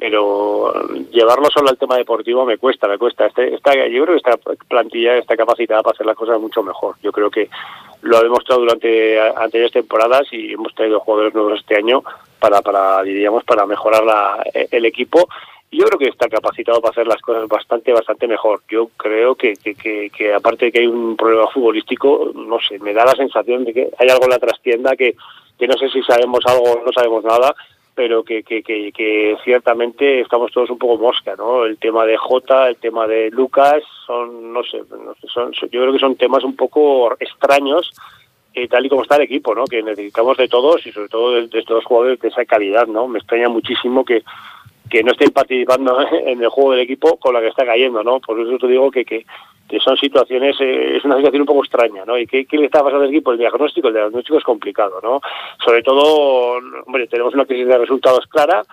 pero 0.00 0.72
llevarlo 1.12 1.50
solo 1.50 1.68
al 1.68 1.76
tema 1.76 1.98
deportivo 1.98 2.46
me 2.46 2.56
cuesta, 2.56 2.88
me 2.88 2.96
cuesta. 2.96 3.26
Este, 3.26 3.54
esta, 3.54 3.74
yo 3.74 4.02
creo 4.02 4.18
que 4.18 4.30
esta 4.30 4.38
plantilla 4.66 5.18
está 5.18 5.36
capacitada 5.36 5.82
para 5.82 5.92
hacer 5.92 6.06
las 6.06 6.16
cosas 6.16 6.40
mucho 6.40 6.62
mejor. 6.62 6.96
Yo 7.02 7.12
creo 7.12 7.30
que 7.30 7.50
lo 8.00 8.16
ha 8.16 8.22
demostrado 8.22 8.62
durante 8.62 9.20
anteriores 9.20 9.74
temporadas 9.74 10.26
y 10.32 10.54
hemos 10.54 10.74
traído 10.74 11.00
jugadores 11.00 11.34
nuevos 11.34 11.60
este 11.60 11.76
año 11.76 12.02
para, 12.38 12.62
para 12.62 13.02
diríamos, 13.02 13.44
para 13.44 13.66
mejorar 13.66 14.02
la, 14.02 14.42
el 14.54 14.86
equipo. 14.86 15.28
Yo 15.70 15.84
creo 15.84 15.98
que 15.98 16.08
está 16.08 16.30
capacitado 16.30 16.80
para 16.80 16.92
hacer 16.92 17.06
las 17.06 17.20
cosas 17.20 17.46
bastante, 17.46 17.92
bastante 17.92 18.26
mejor. 18.26 18.62
Yo 18.70 18.88
creo 18.96 19.34
que, 19.34 19.52
que, 19.52 20.10
que, 20.10 20.32
aparte 20.32 20.64
de 20.64 20.72
que 20.72 20.78
hay 20.78 20.86
un 20.86 21.14
problema 21.14 21.46
futbolístico, 21.48 22.32
no 22.34 22.58
sé, 22.66 22.78
me 22.78 22.94
da 22.94 23.04
la 23.04 23.12
sensación 23.12 23.64
de 23.64 23.74
que 23.74 23.90
hay 23.98 24.08
algo 24.08 24.24
en 24.24 24.30
la 24.30 24.38
trastienda 24.38 24.96
que, 24.96 25.14
que 25.58 25.68
no 25.68 25.76
sé 25.76 25.90
si 25.90 26.02
sabemos 26.04 26.40
algo 26.46 26.72
o 26.72 26.82
no 26.86 26.90
sabemos 26.90 27.22
nada, 27.22 27.54
pero 28.00 28.24
que, 28.24 28.42
que, 28.42 28.62
que, 28.62 29.36
ciertamente 29.44 30.22
estamos 30.22 30.50
todos 30.52 30.70
un 30.70 30.78
poco 30.78 30.96
mosca, 30.96 31.34
¿no? 31.36 31.66
El 31.66 31.76
tema 31.76 32.06
de 32.06 32.16
Jota, 32.16 32.66
el 32.66 32.76
tema 32.76 33.06
de 33.06 33.28
Lucas, 33.30 33.82
son, 34.06 34.54
no 34.54 34.62
sé, 34.62 34.78
no 34.90 35.14
sé 35.20 35.26
son, 35.28 35.52
yo 35.52 35.82
creo 35.82 35.92
que 35.92 35.98
son 35.98 36.16
temas 36.16 36.42
un 36.42 36.56
poco 36.56 37.14
extraños 37.20 37.92
eh, 38.54 38.68
tal 38.68 38.86
y 38.86 38.88
como 38.88 39.02
está 39.02 39.16
el 39.16 39.24
equipo, 39.24 39.54
¿no? 39.54 39.64
Que 39.66 39.82
necesitamos 39.82 40.38
de 40.38 40.48
todos 40.48 40.86
y 40.86 40.92
sobre 40.92 41.10
todo 41.10 41.32
de, 41.32 41.48
de 41.48 41.58
estos 41.58 41.84
jugadores 41.84 42.18
de 42.20 42.28
esa 42.28 42.46
calidad, 42.46 42.86
¿no? 42.86 43.06
Me 43.06 43.18
extraña 43.18 43.50
muchísimo 43.50 44.02
que 44.02 44.24
que 44.90 45.02
no 45.02 45.12
estén 45.12 45.30
participando 45.30 45.98
en 46.12 46.42
el 46.42 46.48
juego 46.48 46.72
del 46.72 46.80
equipo 46.80 47.16
con 47.16 47.32
la 47.32 47.40
que 47.40 47.48
está 47.48 47.64
cayendo, 47.64 48.02
¿no? 48.02 48.20
Por 48.20 48.38
eso 48.40 48.58
te 48.58 48.66
digo 48.66 48.90
que, 48.90 49.04
que, 49.04 49.24
son 49.82 49.96
situaciones, 49.96 50.56
eh, 50.60 50.96
es 50.96 51.04
una 51.04 51.16
situación 51.16 51.42
un 51.42 51.46
poco 51.46 51.64
extraña, 51.64 52.04
¿no? 52.04 52.18
¿Y 52.18 52.26
qué, 52.26 52.44
qué 52.44 52.58
le 52.58 52.66
está 52.66 52.82
pasando 52.82 53.04
al 53.04 53.10
equipo? 53.10 53.30
El 53.30 53.38
diagnóstico, 53.38 53.88
el 53.88 53.94
diagnóstico 53.94 54.36
es 54.36 54.44
complicado, 54.44 55.00
¿no? 55.00 55.20
Sobre 55.64 55.82
todo, 55.82 56.58
hombre, 56.86 57.06
tenemos 57.06 57.34
una 57.34 57.46
crisis 57.46 57.68
de 57.68 57.78
resultados 57.78 58.26
clara, 58.26 58.64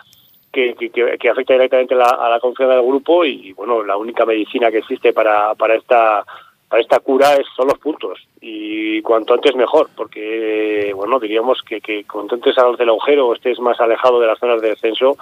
que, 0.51 0.73
que, 1.19 1.29
afecta 1.29 1.53
directamente 1.53 1.93
a 1.93 2.29
la 2.29 2.39
confianza 2.39 2.75
del 2.75 2.85
grupo 2.85 3.23
y 3.23 3.53
bueno 3.53 3.83
la 3.83 3.95
única 3.97 4.25
medicina 4.25 4.71
que 4.71 4.79
existe 4.79 5.13
para, 5.13 5.53
para 5.53 5.75
esta 5.75 6.25
para 6.67 6.81
esta 6.81 6.99
cura 6.99 7.35
es, 7.35 7.45
son 7.55 7.67
los 7.67 7.77
puntos 7.77 8.27
y 8.41 9.01
cuanto 9.01 9.35
antes 9.35 9.55
mejor 9.55 9.89
porque 9.95 10.91
bueno 10.95 11.19
diríamos 11.19 11.61
que, 11.61 11.79
que 11.79 12.05
cuanto 12.05 12.35
antes 12.35 12.55
salgas 12.55 12.79
del 12.79 12.89
agujero 12.89 13.27
o 13.27 13.35
estés 13.35 13.59
más 13.59 13.79
alejado 13.79 14.19
de 14.19 14.27
las 14.27 14.39
zonas 14.39 14.61
de 14.61 14.69
descenso 14.69 15.17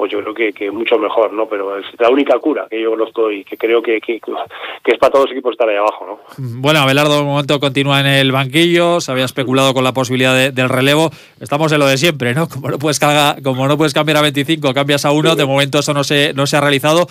pues 0.00 0.12
yo 0.12 0.22
creo 0.22 0.32
que, 0.32 0.50
que, 0.54 0.70
mucho 0.70 0.98
mejor, 0.98 1.30
¿no? 1.34 1.46
Pero 1.46 1.76
es 1.76 1.84
la 1.98 2.08
única 2.08 2.38
cura 2.38 2.66
que 2.70 2.80
yo 2.80 2.88
conozco 2.88 3.30
y 3.30 3.44
que 3.44 3.58
creo 3.58 3.82
que, 3.82 4.00
que, 4.00 4.14
es 4.14 4.98
para 4.98 5.12
todos 5.12 5.26
los 5.26 5.32
equipos 5.32 5.52
estar 5.52 5.68
ahí 5.68 5.76
abajo, 5.76 6.06
¿no? 6.06 6.20
Bueno, 6.38 6.80
Abelardo 6.80 7.18
de 7.18 7.22
momento 7.22 7.60
continúa 7.60 8.00
en 8.00 8.06
el 8.06 8.32
banquillo, 8.32 9.02
se 9.02 9.12
había 9.12 9.26
especulado 9.26 9.74
con 9.74 9.84
la 9.84 9.92
posibilidad 9.92 10.50
del 10.50 10.68
relevo. 10.70 11.10
Estamos 11.38 11.70
en 11.72 11.80
lo 11.80 11.86
de 11.86 11.98
siempre, 11.98 12.32
¿no? 12.32 12.48
Como 12.48 12.70
no 12.70 12.78
puedes, 12.78 12.98
como 13.44 13.68
no 13.68 13.76
puedes 13.76 13.92
cambiar 13.92 14.16
a 14.16 14.22
25, 14.22 14.72
cambias 14.72 15.04
a 15.04 15.12
uno, 15.12 15.36
de 15.36 15.44
momento 15.44 15.80
eso 15.80 15.92
no 15.92 16.02
se, 16.02 16.32
no 16.32 16.46
se 16.46 16.56
ha 16.56 16.62
realizado. 16.62 17.06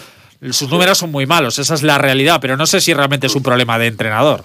Sus 0.50 0.72
números 0.72 0.98
son 0.98 1.12
muy 1.12 1.28
malos, 1.28 1.60
esa 1.60 1.76
es 1.76 1.84
la 1.84 2.00
realidad, 2.00 2.40
pero 2.42 2.58
no 2.58 2.66
sé 2.66 2.82
si 2.82 2.92
realmente 2.96 3.28
es 3.28 3.36
un 3.36 3.44
problema 3.44 3.78
de 3.78 3.86
entrenador. 3.86 4.42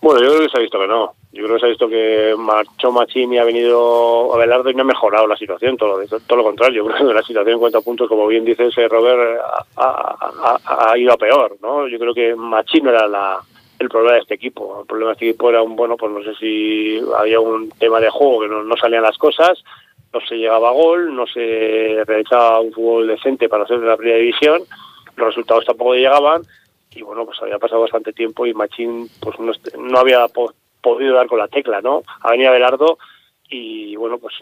Bueno, 0.00 0.22
yo 0.22 0.28
creo 0.30 0.40
que 0.40 0.48
se 0.48 0.56
ha 0.56 0.62
visto 0.62 0.78
que 0.78 0.86
no. 0.86 1.19
Yo 1.32 1.44
creo 1.44 1.54
que 1.54 1.60
se 1.60 1.66
ha 1.66 1.68
visto 1.68 1.88
que 1.88 2.34
marchó 2.36 2.90
Machín 2.90 3.32
y 3.32 3.38
ha 3.38 3.44
venido 3.44 4.34
Abelardo 4.34 4.68
y 4.68 4.74
no 4.74 4.82
ha 4.82 4.86
mejorado 4.86 5.28
la 5.28 5.36
situación, 5.36 5.76
todo, 5.76 6.00
todo 6.26 6.36
lo 6.36 6.44
contrario. 6.44 6.84
Yo 6.84 6.90
creo 6.90 7.08
que 7.08 7.14
la 7.14 7.22
situación 7.22 7.54
en 7.54 7.60
cuanto 7.60 7.78
a 7.78 7.82
puntos, 7.82 8.08
como 8.08 8.26
bien 8.26 8.44
dice 8.44 8.66
ese 8.66 8.88
Robert, 8.88 9.40
ha, 9.76 10.98
ido 10.98 11.12
a 11.12 11.16
peor. 11.16 11.56
¿no? 11.62 11.86
Yo 11.86 11.98
creo 11.98 12.12
que 12.12 12.34
Machín 12.34 12.84
no 12.84 12.90
era 12.90 13.06
la, 13.06 13.40
el 13.78 13.88
problema 13.88 14.14
de 14.14 14.20
este 14.22 14.34
equipo. 14.34 14.80
El 14.80 14.86
problema 14.86 15.10
de 15.10 15.12
este 15.14 15.28
equipo 15.28 15.50
era 15.50 15.62
un, 15.62 15.76
bueno, 15.76 15.96
pues 15.96 16.10
no 16.10 16.22
sé 16.22 16.34
si 16.34 17.00
había 17.16 17.38
un 17.38 17.70
tema 17.78 18.00
de 18.00 18.10
juego 18.10 18.40
que 18.40 18.48
no, 18.48 18.64
no 18.64 18.76
salían 18.76 19.02
las 19.02 19.16
cosas, 19.16 19.62
no 20.12 20.20
se 20.20 20.36
llegaba 20.36 20.70
a 20.70 20.72
gol, 20.72 21.14
no 21.14 21.26
se 21.26 22.02
realizaba 22.06 22.60
un 22.60 22.72
fútbol 22.72 23.06
decente 23.06 23.48
para 23.48 23.64
hacer 23.64 23.78
de 23.78 23.86
la 23.86 23.96
primera 23.96 24.18
división, 24.18 24.62
los 25.16 25.28
resultados 25.28 25.64
tampoco 25.64 25.94
llegaban 25.94 26.42
y 26.92 27.02
bueno, 27.02 27.24
pues 27.24 27.40
había 27.40 27.58
pasado 27.58 27.82
bastante 27.82 28.12
tiempo 28.12 28.46
y 28.46 28.54
Machín 28.54 29.08
pues 29.20 29.36
no, 29.38 29.98
había 29.98 30.26
podido 30.80 31.14
dar 31.14 31.26
con 31.26 31.38
la 31.38 31.48
tecla, 31.48 31.80
¿no? 31.80 32.02
Ha 32.22 32.30
venido 32.30 32.50
Abelardo 32.50 32.98
y 33.48 33.96
bueno, 33.96 34.18
pues 34.18 34.34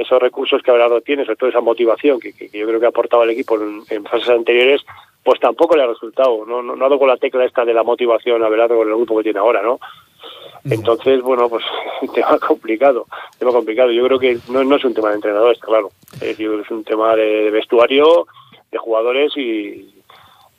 esos 0.00 0.20
recursos 0.20 0.62
que 0.62 0.70
Abelardo 0.70 1.00
tiene, 1.00 1.24
sobre 1.24 1.36
todo 1.36 1.50
esa 1.50 1.60
motivación 1.60 2.18
que, 2.18 2.32
yo 2.52 2.66
creo 2.66 2.80
que 2.80 2.86
ha 2.86 2.90
aportado 2.90 3.22
al 3.22 3.30
equipo 3.30 3.56
en, 3.56 4.04
fases 4.04 4.28
anteriores, 4.28 4.84
pues 5.22 5.38
tampoco 5.40 5.76
le 5.76 5.84
ha 5.84 5.86
resultado, 5.86 6.44
¿no? 6.44 6.62
No, 6.62 6.72
ha 6.74 6.88
dado 6.88 6.98
con 6.98 7.08
la 7.08 7.16
tecla 7.16 7.44
esta 7.44 7.64
de 7.64 7.74
la 7.74 7.84
motivación 7.84 8.42
a 8.42 8.46
Abelardo 8.46 8.76
con 8.76 8.88
el 8.88 8.94
grupo 8.94 9.16
que 9.18 9.24
tiene 9.24 9.38
ahora, 9.38 9.62
¿no? 9.62 9.78
Entonces, 10.64 11.22
bueno, 11.22 11.48
pues 11.48 11.64
un 12.02 12.12
tema 12.12 12.38
complicado, 12.38 13.06
tema 13.38 13.52
complicado. 13.52 13.92
Yo 13.92 14.04
creo 14.04 14.18
que 14.18 14.38
no, 14.48 14.64
no 14.64 14.76
es 14.76 14.84
un 14.84 14.94
tema 14.94 15.10
de 15.10 15.16
entrenador, 15.16 15.52
está 15.52 15.66
claro. 15.66 15.90
Es, 16.20 16.38
es 16.40 16.70
un 16.70 16.82
tema 16.84 17.14
de 17.14 17.50
vestuario, 17.50 18.26
de 18.72 18.78
jugadores 18.78 19.36
y, 19.36 19.95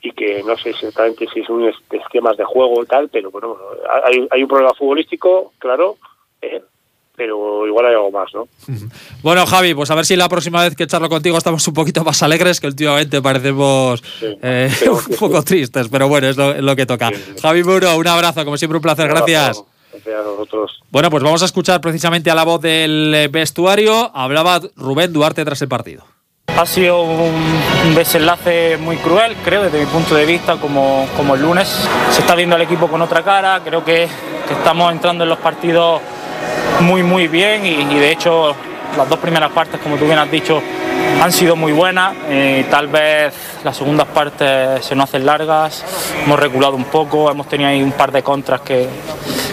y 0.02 0.12
que 0.12 0.42
no 0.42 0.56
sé 0.56 0.70
exactamente 0.70 1.26
si 1.32 1.40
es 1.40 1.48
un 1.48 1.72
esquemas 1.90 2.36
de 2.36 2.44
juego 2.44 2.80
o 2.80 2.84
tal, 2.84 3.08
pero 3.08 3.30
bueno, 3.30 3.56
hay, 4.04 4.26
hay 4.30 4.42
un 4.42 4.48
problema 4.48 4.72
futbolístico, 4.74 5.52
claro, 5.58 5.96
eh, 6.40 6.62
pero 7.16 7.66
igual 7.66 7.86
hay 7.86 7.94
algo 7.94 8.12
más, 8.12 8.32
¿no? 8.32 8.48
Bueno, 9.22 9.44
Javi, 9.46 9.74
pues 9.74 9.90
a 9.90 9.96
ver 9.96 10.06
si 10.06 10.14
la 10.14 10.28
próxima 10.28 10.62
vez 10.62 10.76
que 10.76 10.86
charlo 10.86 11.08
contigo 11.08 11.36
estamos 11.36 11.66
un 11.66 11.74
poquito 11.74 12.04
más 12.04 12.22
alegres, 12.22 12.60
que 12.60 12.68
últimamente 12.68 13.20
parecemos 13.20 14.02
eh, 14.20 14.70
un 15.10 15.16
poco 15.16 15.42
tristes, 15.42 15.88
pero 15.88 16.08
bueno, 16.08 16.28
es 16.28 16.36
lo, 16.36 16.76
que 16.76 16.86
toca. 16.86 17.10
Javi 17.42 17.64
Muro, 17.64 17.96
un 17.96 18.06
abrazo, 18.06 18.44
como 18.44 18.56
siempre 18.56 18.76
un 18.76 18.82
placer, 18.82 19.08
gracias. 19.08 19.64
Gracias 19.92 20.20
a 20.20 20.22
nosotros. 20.22 20.80
Bueno, 20.90 21.10
pues 21.10 21.24
vamos 21.24 21.42
a 21.42 21.46
escuchar 21.46 21.80
precisamente 21.80 22.30
a 22.30 22.36
la 22.36 22.44
voz 22.44 22.60
del 22.60 23.28
vestuario. 23.32 24.14
Hablaba 24.14 24.60
Rubén 24.76 25.12
Duarte 25.12 25.44
tras 25.44 25.60
el 25.62 25.68
partido. 25.68 26.04
Ha 26.58 26.66
sido 26.66 27.02
un, 27.02 27.94
desenlace 27.94 28.78
muy 28.78 28.96
cruel, 28.96 29.36
creo, 29.44 29.62
desde 29.62 29.78
mi 29.78 29.86
punto 29.86 30.16
de 30.16 30.26
vista, 30.26 30.56
como, 30.56 31.06
como 31.16 31.36
el 31.36 31.42
lunes. 31.42 31.68
Se 32.10 32.20
está 32.20 32.34
viendo 32.34 32.56
al 32.56 32.62
equipo 32.62 32.88
con 32.88 33.00
otra 33.00 33.22
cara, 33.22 33.60
creo 33.64 33.84
que, 33.84 34.08
estamos 34.50 34.90
entrando 34.90 35.22
en 35.22 35.30
los 35.30 35.38
partidos 35.38 36.00
muy, 36.80 37.04
muy 37.04 37.28
bien 37.28 37.64
y, 37.64 37.84
de 37.84 38.10
hecho 38.10 38.56
las 38.96 39.08
dos 39.08 39.20
primeras 39.20 39.52
partes, 39.52 39.80
como 39.80 39.96
tú 39.98 40.06
bien 40.06 40.18
has 40.18 40.28
dicho, 40.32 40.60
han 41.22 41.30
sido 41.30 41.54
muy 41.54 41.70
buenas. 41.70 42.16
Eh, 42.28 42.66
tal 42.68 42.88
vez 42.88 43.32
las 43.62 43.76
segundas 43.76 44.08
partes 44.08 44.84
se 44.84 44.96
nos 44.96 45.08
hacen 45.08 45.24
largas, 45.24 45.84
hemos 46.24 46.40
reculado 46.40 46.74
un 46.74 46.86
poco, 46.86 47.30
hemos 47.30 47.48
tenido 47.48 47.70
ahí 47.70 47.80
un 47.80 47.92
par 47.92 48.10
de 48.10 48.24
contras 48.24 48.62
que, 48.62 48.88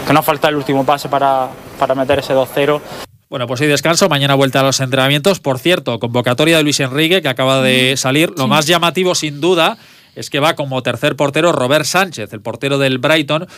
que 0.04 0.12
nos 0.12 0.24
falta 0.24 0.48
el 0.48 0.56
último 0.56 0.84
pase 0.84 1.08
para, 1.08 1.46
para 1.78 1.94
meter 1.94 2.18
ese 2.18 2.34
2-0. 2.34 3.05
Bueno, 3.28 3.48
pues 3.48 3.60
hoy 3.60 3.66
descanso, 3.66 4.08
mañana 4.08 4.36
vuelta 4.36 4.60
a 4.60 4.62
los 4.62 4.78
entrenamientos. 4.78 5.40
Por 5.40 5.58
cierto, 5.58 5.98
convocatoria 5.98 6.58
de 6.58 6.62
Luis 6.62 6.78
Enrique 6.78 7.22
que 7.22 7.28
acaba 7.28 7.60
de 7.60 7.96
salir. 7.96 8.32
Lo 8.36 8.46
más 8.46 8.68
llamativo, 8.68 9.16
sin 9.16 9.40
duda, 9.40 9.78
es 10.14 10.30
que 10.30 10.38
va 10.38 10.54
como 10.54 10.80
tercer 10.84 11.16
portero 11.16 11.50
Robert 11.50 11.86
Sánchez, 11.86 12.32
el 12.32 12.40
portero 12.40 12.78
del 12.78 12.98
Brighton, 12.98 13.48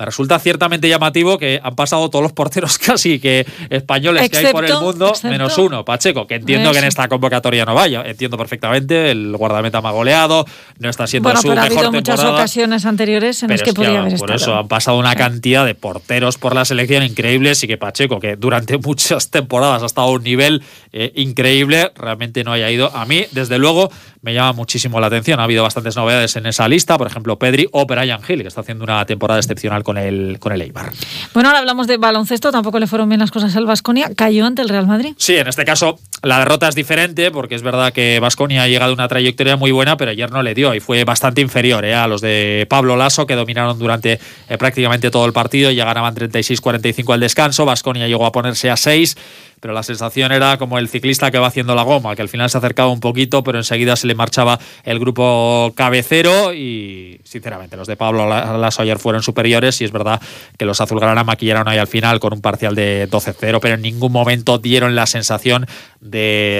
me 0.00 0.06
resulta 0.06 0.38
ciertamente 0.38 0.88
llamativo 0.88 1.36
que 1.36 1.60
han 1.62 1.76
pasado 1.76 2.08
todos 2.08 2.22
los 2.22 2.32
porteros 2.32 2.78
casi 2.86 3.20
que 3.20 3.46
españoles 3.68 4.30
que 4.30 4.38
hay 4.38 4.50
por 4.50 4.64
el 4.64 4.78
mundo, 4.78 5.12
menos 5.24 5.58
uno, 5.58 5.84
Pacheco, 5.84 6.26
que 6.26 6.36
entiendo 6.36 6.72
que 6.72 6.78
en 6.78 6.84
esta 6.84 7.06
convocatoria 7.06 7.66
no 7.66 7.74
vaya. 7.74 8.02
Entiendo 8.06 8.38
perfectamente, 8.38 9.10
el 9.10 9.36
guardameta 9.36 9.82
más 9.82 9.92
goleado, 9.92 10.46
no 10.78 10.88
está 10.88 11.06
siendo 11.06 11.28
bueno, 11.28 11.42
su 11.42 11.48
pero 11.48 11.60
ha 11.60 11.64
habido 11.64 11.92
muchas 11.92 12.18
ocasiones 12.20 12.86
anteriores 12.86 13.42
en 13.42 13.50
las 13.50 13.62
que, 13.62 13.74
podría 13.74 14.00
haber 14.00 14.16
Por 14.16 14.30
eso 14.30 14.56
han 14.56 14.68
pasado 14.68 14.98
una 14.98 15.14
cantidad 15.14 15.66
de 15.66 15.74
porteros 15.74 16.38
por 16.38 16.54
la 16.54 16.64
selección 16.64 17.02
increíbles 17.02 17.62
y 17.62 17.66
que 17.66 17.76
Pacheco, 17.76 18.20
que 18.20 18.36
durante 18.36 18.78
muchas 18.82 19.30
temporadas 19.30 19.82
ha 19.82 19.86
estado 19.86 20.06
a 20.06 20.12
un 20.12 20.22
nivel 20.22 20.62
eh, 20.92 21.12
increíble, 21.16 21.92
realmente 21.94 22.42
no 22.42 22.52
haya 22.52 22.70
ido. 22.70 22.90
A 22.96 23.04
mí, 23.04 23.26
desde 23.32 23.58
luego, 23.58 23.90
me 24.22 24.32
llama 24.32 24.54
muchísimo 24.54 24.98
la 24.98 25.08
atención. 25.08 25.40
Ha 25.40 25.44
habido 25.44 25.62
bastantes 25.62 25.94
novedades 25.96 26.36
en 26.36 26.46
esa 26.46 26.68
lista, 26.68 26.96
por 26.96 27.06
ejemplo, 27.06 27.38
Pedri 27.38 27.68
o 27.72 27.84
Brian 27.84 28.20
Hill, 28.26 28.40
que 28.40 28.48
está 28.48 28.62
haciendo 28.62 28.84
una 28.84 29.04
temporada 29.04 29.40
excepcional 29.40 29.82
con 29.82 29.89
el, 29.98 30.38
con 30.38 30.52
el 30.52 30.62
Eibar. 30.62 30.92
Bueno, 31.34 31.48
ahora 31.48 31.60
hablamos 31.60 31.86
de 31.86 31.96
baloncesto, 31.96 32.50
tampoco 32.50 32.78
le 32.78 32.86
fueron 32.86 33.08
bien 33.08 33.20
las 33.20 33.30
cosas 33.30 33.54
al 33.56 33.66
Vasconia. 33.66 34.10
¿Cayó 34.14 34.46
ante 34.46 34.62
el 34.62 34.68
Real 34.68 34.86
Madrid? 34.86 35.14
Sí, 35.16 35.36
en 35.36 35.48
este 35.48 35.64
caso 35.64 35.98
la 36.22 36.38
derrota 36.38 36.68
es 36.68 36.74
diferente, 36.74 37.30
porque 37.30 37.54
es 37.54 37.62
verdad 37.62 37.92
que 37.92 38.20
Vasconia 38.20 38.62
ha 38.62 38.68
llegado 38.68 38.90
a 38.90 38.94
una 38.94 39.08
trayectoria 39.08 39.56
muy 39.56 39.70
buena, 39.70 39.96
pero 39.96 40.10
ayer 40.10 40.30
no 40.30 40.42
le 40.42 40.54
dio 40.54 40.74
y 40.74 40.80
fue 40.80 41.04
bastante 41.04 41.40
inferior 41.40 41.84
eh, 41.84 41.94
a 41.94 42.06
los 42.06 42.20
de 42.20 42.66
Pablo 42.68 42.96
Lasso, 42.96 43.26
que 43.26 43.34
dominaron 43.34 43.78
durante 43.78 44.20
eh, 44.48 44.58
prácticamente 44.58 45.10
todo 45.10 45.24
el 45.24 45.32
partido 45.32 45.70
ya 45.70 45.86
ganaban 45.86 46.14
36-45 46.14 47.14
al 47.14 47.20
descanso. 47.20 47.64
Vasconia 47.64 48.06
llegó 48.06 48.26
a 48.26 48.32
ponerse 48.32 48.70
a 48.70 48.76
6 48.76 49.16
pero 49.60 49.74
la 49.74 49.82
sensación 49.82 50.32
era 50.32 50.56
como 50.56 50.78
el 50.78 50.88
ciclista 50.88 51.30
que 51.30 51.38
va 51.38 51.46
haciendo 51.46 51.74
la 51.74 51.82
goma, 51.82 52.16
que 52.16 52.22
al 52.22 52.28
final 52.28 52.48
se 52.50 52.58
acercaba 52.58 52.88
un 52.90 53.00
poquito, 53.00 53.44
pero 53.44 53.58
enseguida 53.58 53.94
se 53.94 54.06
le 54.06 54.14
marchaba 54.14 54.58
el 54.84 54.98
grupo 54.98 55.72
cabecero 55.76 56.54
y 56.54 57.20
sinceramente 57.24 57.76
los 57.76 57.86
de 57.86 57.96
Pablo 57.96 58.26
Lasso 58.26 58.82
ayer 58.82 58.98
fueron 58.98 59.22
superiores 59.22 59.80
y 59.80 59.84
es 59.84 59.92
verdad 59.92 60.20
que 60.56 60.64
los 60.64 60.80
azulgrana 60.80 61.24
maquillaron 61.24 61.68
ahí 61.68 61.78
al 61.78 61.86
final 61.86 62.20
con 62.20 62.32
un 62.32 62.40
parcial 62.40 62.74
de 62.74 63.08
12-0, 63.10 63.58
pero 63.60 63.74
en 63.74 63.82
ningún 63.82 64.12
momento 64.12 64.58
dieron 64.58 64.94
la 64.94 65.06
sensación 65.06 65.66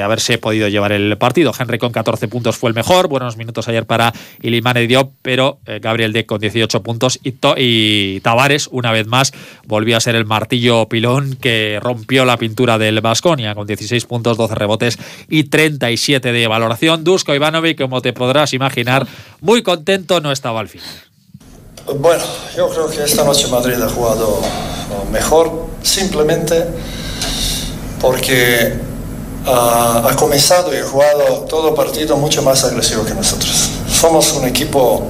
haberse 0.02 0.38
podido 0.38 0.68
llevar 0.68 0.92
el 0.92 1.16
partido. 1.18 1.52
Henry 1.58 1.78
con 1.78 1.92
14 1.92 2.28
puntos 2.28 2.56
fue 2.56 2.70
el 2.70 2.74
mejor, 2.74 3.08
buenos 3.08 3.36
minutos 3.36 3.68
ayer 3.68 3.86
para 3.86 4.12
Ilimane 4.42 4.86
Diop, 4.86 5.12
pero 5.22 5.58
eh, 5.66 5.78
Gabriel 5.80 6.12
Deck 6.12 6.26
con 6.26 6.40
18 6.40 6.82
puntos 6.82 7.18
y, 7.22 7.34
y 7.56 8.20
Tavares 8.20 8.68
una 8.70 8.92
vez 8.92 9.06
más 9.06 9.32
volvió 9.66 9.96
a 9.96 10.00
ser 10.00 10.14
el 10.16 10.26
martillo 10.26 10.88
pilón 10.88 11.36
que 11.36 11.78
rompió 11.80 12.24
la 12.24 12.36
pintura 12.36 12.78
de 12.78 12.88
el 12.88 13.00
Basconia 13.00 13.54
con 13.54 13.66
16 13.66 14.04
puntos, 14.04 14.36
12 14.36 14.54
rebotes 14.54 14.98
y 15.28 15.44
37 15.44 16.32
de 16.32 16.46
valoración. 16.46 17.04
Dusko 17.04 17.34
Ivanovic, 17.34 17.78
como 17.78 18.02
te 18.02 18.12
podrás 18.12 18.52
imaginar, 18.52 19.06
muy 19.40 19.62
contento 19.62 20.20
no 20.20 20.32
estaba 20.32 20.60
al 20.60 20.68
final. 20.68 20.88
Bueno, 21.98 22.22
yo 22.56 22.68
creo 22.68 22.90
que 22.90 23.04
esta 23.04 23.24
noche 23.24 23.48
Madrid 23.48 23.80
ha 23.80 23.88
jugado 23.88 24.40
mejor, 25.10 25.66
simplemente 25.82 26.66
porque 28.00 28.89
ha 29.46 30.14
comenzado 30.16 30.76
y 30.76 30.82
jugado 30.82 31.44
todo 31.48 31.74
partido 31.74 32.16
mucho 32.16 32.42
más 32.42 32.64
agresivo 32.64 33.04
que 33.04 33.14
nosotros. 33.14 33.70
Somos 33.88 34.32
un 34.32 34.46
equipo 34.46 35.06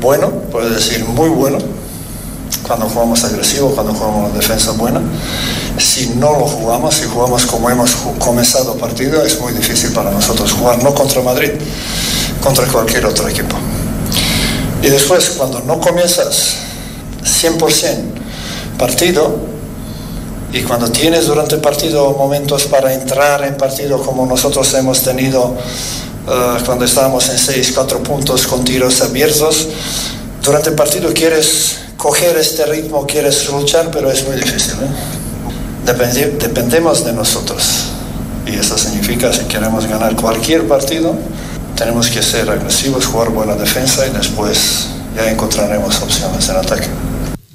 bueno, 0.00 0.30
puedo 0.50 0.70
decir 0.70 1.04
muy 1.04 1.28
bueno, 1.28 1.58
cuando 2.66 2.88
jugamos 2.88 3.24
agresivo, 3.24 3.70
cuando 3.70 3.92
jugamos 3.92 4.34
defensa 4.34 4.72
buena 4.72 5.00
Si 5.78 6.10
no 6.10 6.32
lo 6.32 6.46
jugamos, 6.46 6.94
si 6.94 7.04
jugamos 7.04 7.46
como 7.46 7.68
hemos 7.70 7.96
comenzado 8.18 8.76
partido, 8.76 9.24
es 9.24 9.40
muy 9.40 9.52
difícil 9.52 9.92
para 9.92 10.10
nosotros 10.10 10.52
jugar, 10.52 10.82
no 10.82 10.94
contra 10.94 11.22
Madrid, 11.22 11.50
contra 12.42 12.66
cualquier 12.66 13.06
otro 13.06 13.28
equipo. 13.28 13.56
Y 14.82 14.88
después, 14.88 15.30
cuando 15.36 15.60
no 15.60 15.80
comienzas 15.80 16.56
100% 17.24 18.20
partido, 18.78 19.36
y 20.52 20.62
cuando 20.62 20.90
tienes 20.90 21.26
durante 21.26 21.54
el 21.54 21.60
partido 21.60 22.12
momentos 22.12 22.64
para 22.64 22.92
entrar 22.92 23.44
en 23.44 23.56
partido 23.56 24.02
como 24.02 24.26
nosotros 24.26 24.72
hemos 24.74 25.02
tenido 25.02 25.44
uh, 26.26 26.64
cuando 26.64 26.84
estábamos 26.84 27.28
en 27.28 27.38
6, 27.38 27.72
4 27.74 28.02
puntos 28.02 28.46
con 28.46 28.64
tiros 28.64 29.00
abiertos, 29.00 29.68
durante 30.42 30.70
el 30.70 30.74
partido 30.74 31.12
quieres 31.12 31.78
coger 31.96 32.36
este 32.36 32.66
ritmo, 32.66 33.06
quieres 33.06 33.48
luchar, 33.50 33.90
pero 33.90 34.10
es 34.10 34.26
muy 34.26 34.36
difícil. 34.36 34.74
¿eh? 34.74 35.20
dependemos 36.38 37.04
de 37.04 37.12
nosotros. 37.12 37.86
Y 38.46 38.56
eso 38.56 38.76
significa, 38.78 39.32
si 39.32 39.44
queremos 39.44 39.86
ganar 39.86 40.16
cualquier 40.16 40.66
partido, 40.66 41.14
tenemos 41.76 42.08
que 42.08 42.22
ser 42.22 42.48
agresivos, 42.50 43.06
jugar 43.06 43.30
buena 43.30 43.54
defensa 43.54 44.06
y 44.06 44.10
después 44.10 44.88
ya 45.14 45.30
encontraremos 45.30 46.00
opciones 46.02 46.48
en 46.48 46.56
ataque. 46.56 46.88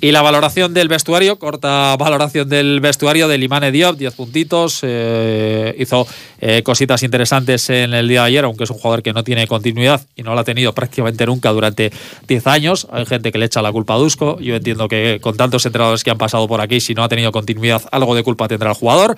Y 0.05 0.11
la 0.11 0.21
valoración 0.21 0.71
del 0.75 0.87
vestuario, 0.87 1.39
corta 1.39 1.97
valoración 1.97 2.47
del 2.47 2.79
vestuario 2.79 3.27
de 3.27 3.39
Limane 3.39 3.71
Diop, 3.71 3.97
10 3.97 4.13
puntitos, 4.13 4.81
eh, 4.83 5.75
hizo 5.79 6.05
eh, 6.39 6.61
cositas 6.61 7.01
interesantes 7.01 7.71
en 7.71 7.91
el 7.95 8.07
día 8.07 8.21
de 8.21 8.27
ayer, 8.27 8.45
aunque 8.45 8.65
es 8.65 8.69
un 8.69 8.77
jugador 8.77 9.01
que 9.01 9.13
no 9.13 9.23
tiene 9.23 9.47
continuidad 9.47 10.05
y 10.15 10.21
no 10.21 10.35
la 10.35 10.41
ha 10.41 10.43
tenido 10.43 10.73
prácticamente 10.73 11.25
nunca 11.25 11.49
durante 11.49 11.91
10 12.27 12.45
años. 12.45 12.87
Hay 12.91 13.07
gente 13.07 13.31
que 13.31 13.39
le 13.39 13.47
echa 13.47 13.63
la 13.63 13.71
culpa 13.71 13.95
a 13.95 13.97
Dusko, 13.97 14.39
yo 14.39 14.55
entiendo 14.55 14.87
que 14.87 15.19
con 15.23 15.37
tantos 15.37 15.65
entrenadores 15.65 16.03
que 16.03 16.11
han 16.11 16.19
pasado 16.19 16.47
por 16.47 16.61
aquí, 16.61 16.79
si 16.81 16.93
no 16.93 17.03
ha 17.03 17.09
tenido 17.09 17.31
continuidad, 17.31 17.81
algo 17.91 18.13
de 18.13 18.21
culpa 18.21 18.47
tendrá 18.47 18.69
el 18.69 18.75
jugador. 18.75 19.15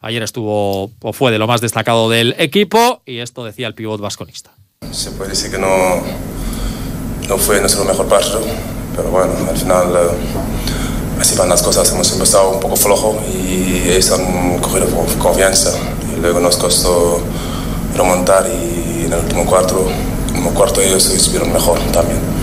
Ayer 0.00 0.24
estuvo 0.24 0.90
o 1.00 1.12
fue 1.12 1.30
de 1.30 1.38
lo 1.38 1.46
más 1.46 1.60
destacado 1.60 2.10
del 2.10 2.34
equipo 2.38 3.02
y 3.06 3.18
esto 3.18 3.44
decía 3.44 3.68
el 3.68 3.74
pivot 3.74 4.00
vasconista. 4.00 4.50
Se 4.90 5.12
puede 5.12 5.30
decir 5.30 5.52
que 5.52 5.58
no, 5.58 5.68
no 7.28 7.38
fue 7.38 7.60
nuestro 7.60 7.84
mejor 7.84 8.08
partido 8.08 8.73
pero 8.96 9.10
bueno, 9.10 9.32
al 9.48 9.56
final 9.56 9.94
eh, 9.96 11.20
así 11.20 11.36
van 11.36 11.48
las 11.48 11.62
cosas. 11.62 11.90
Hemos 11.92 12.10
empezado 12.12 12.50
un 12.50 12.60
poco 12.60 12.76
flojo 12.76 13.16
y 13.32 13.88
ellos 13.88 14.10
han 14.12 14.58
cogido 14.58 14.86
confianza 15.18 15.70
y 16.14 16.20
luego 16.20 16.40
nos 16.40 16.56
costó 16.56 17.20
remontar 17.96 18.46
y 18.46 19.04
en 19.04 19.12
el 19.12 19.20
último 19.20 19.46
cuarto, 19.46 19.86
el 19.88 20.30
último 20.30 20.54
cuarto 20.54 20.80
ellos 20.80 21.08
estuvieron 21.10 21.52
mejor 21.52 21.78
también. 21.92 22.33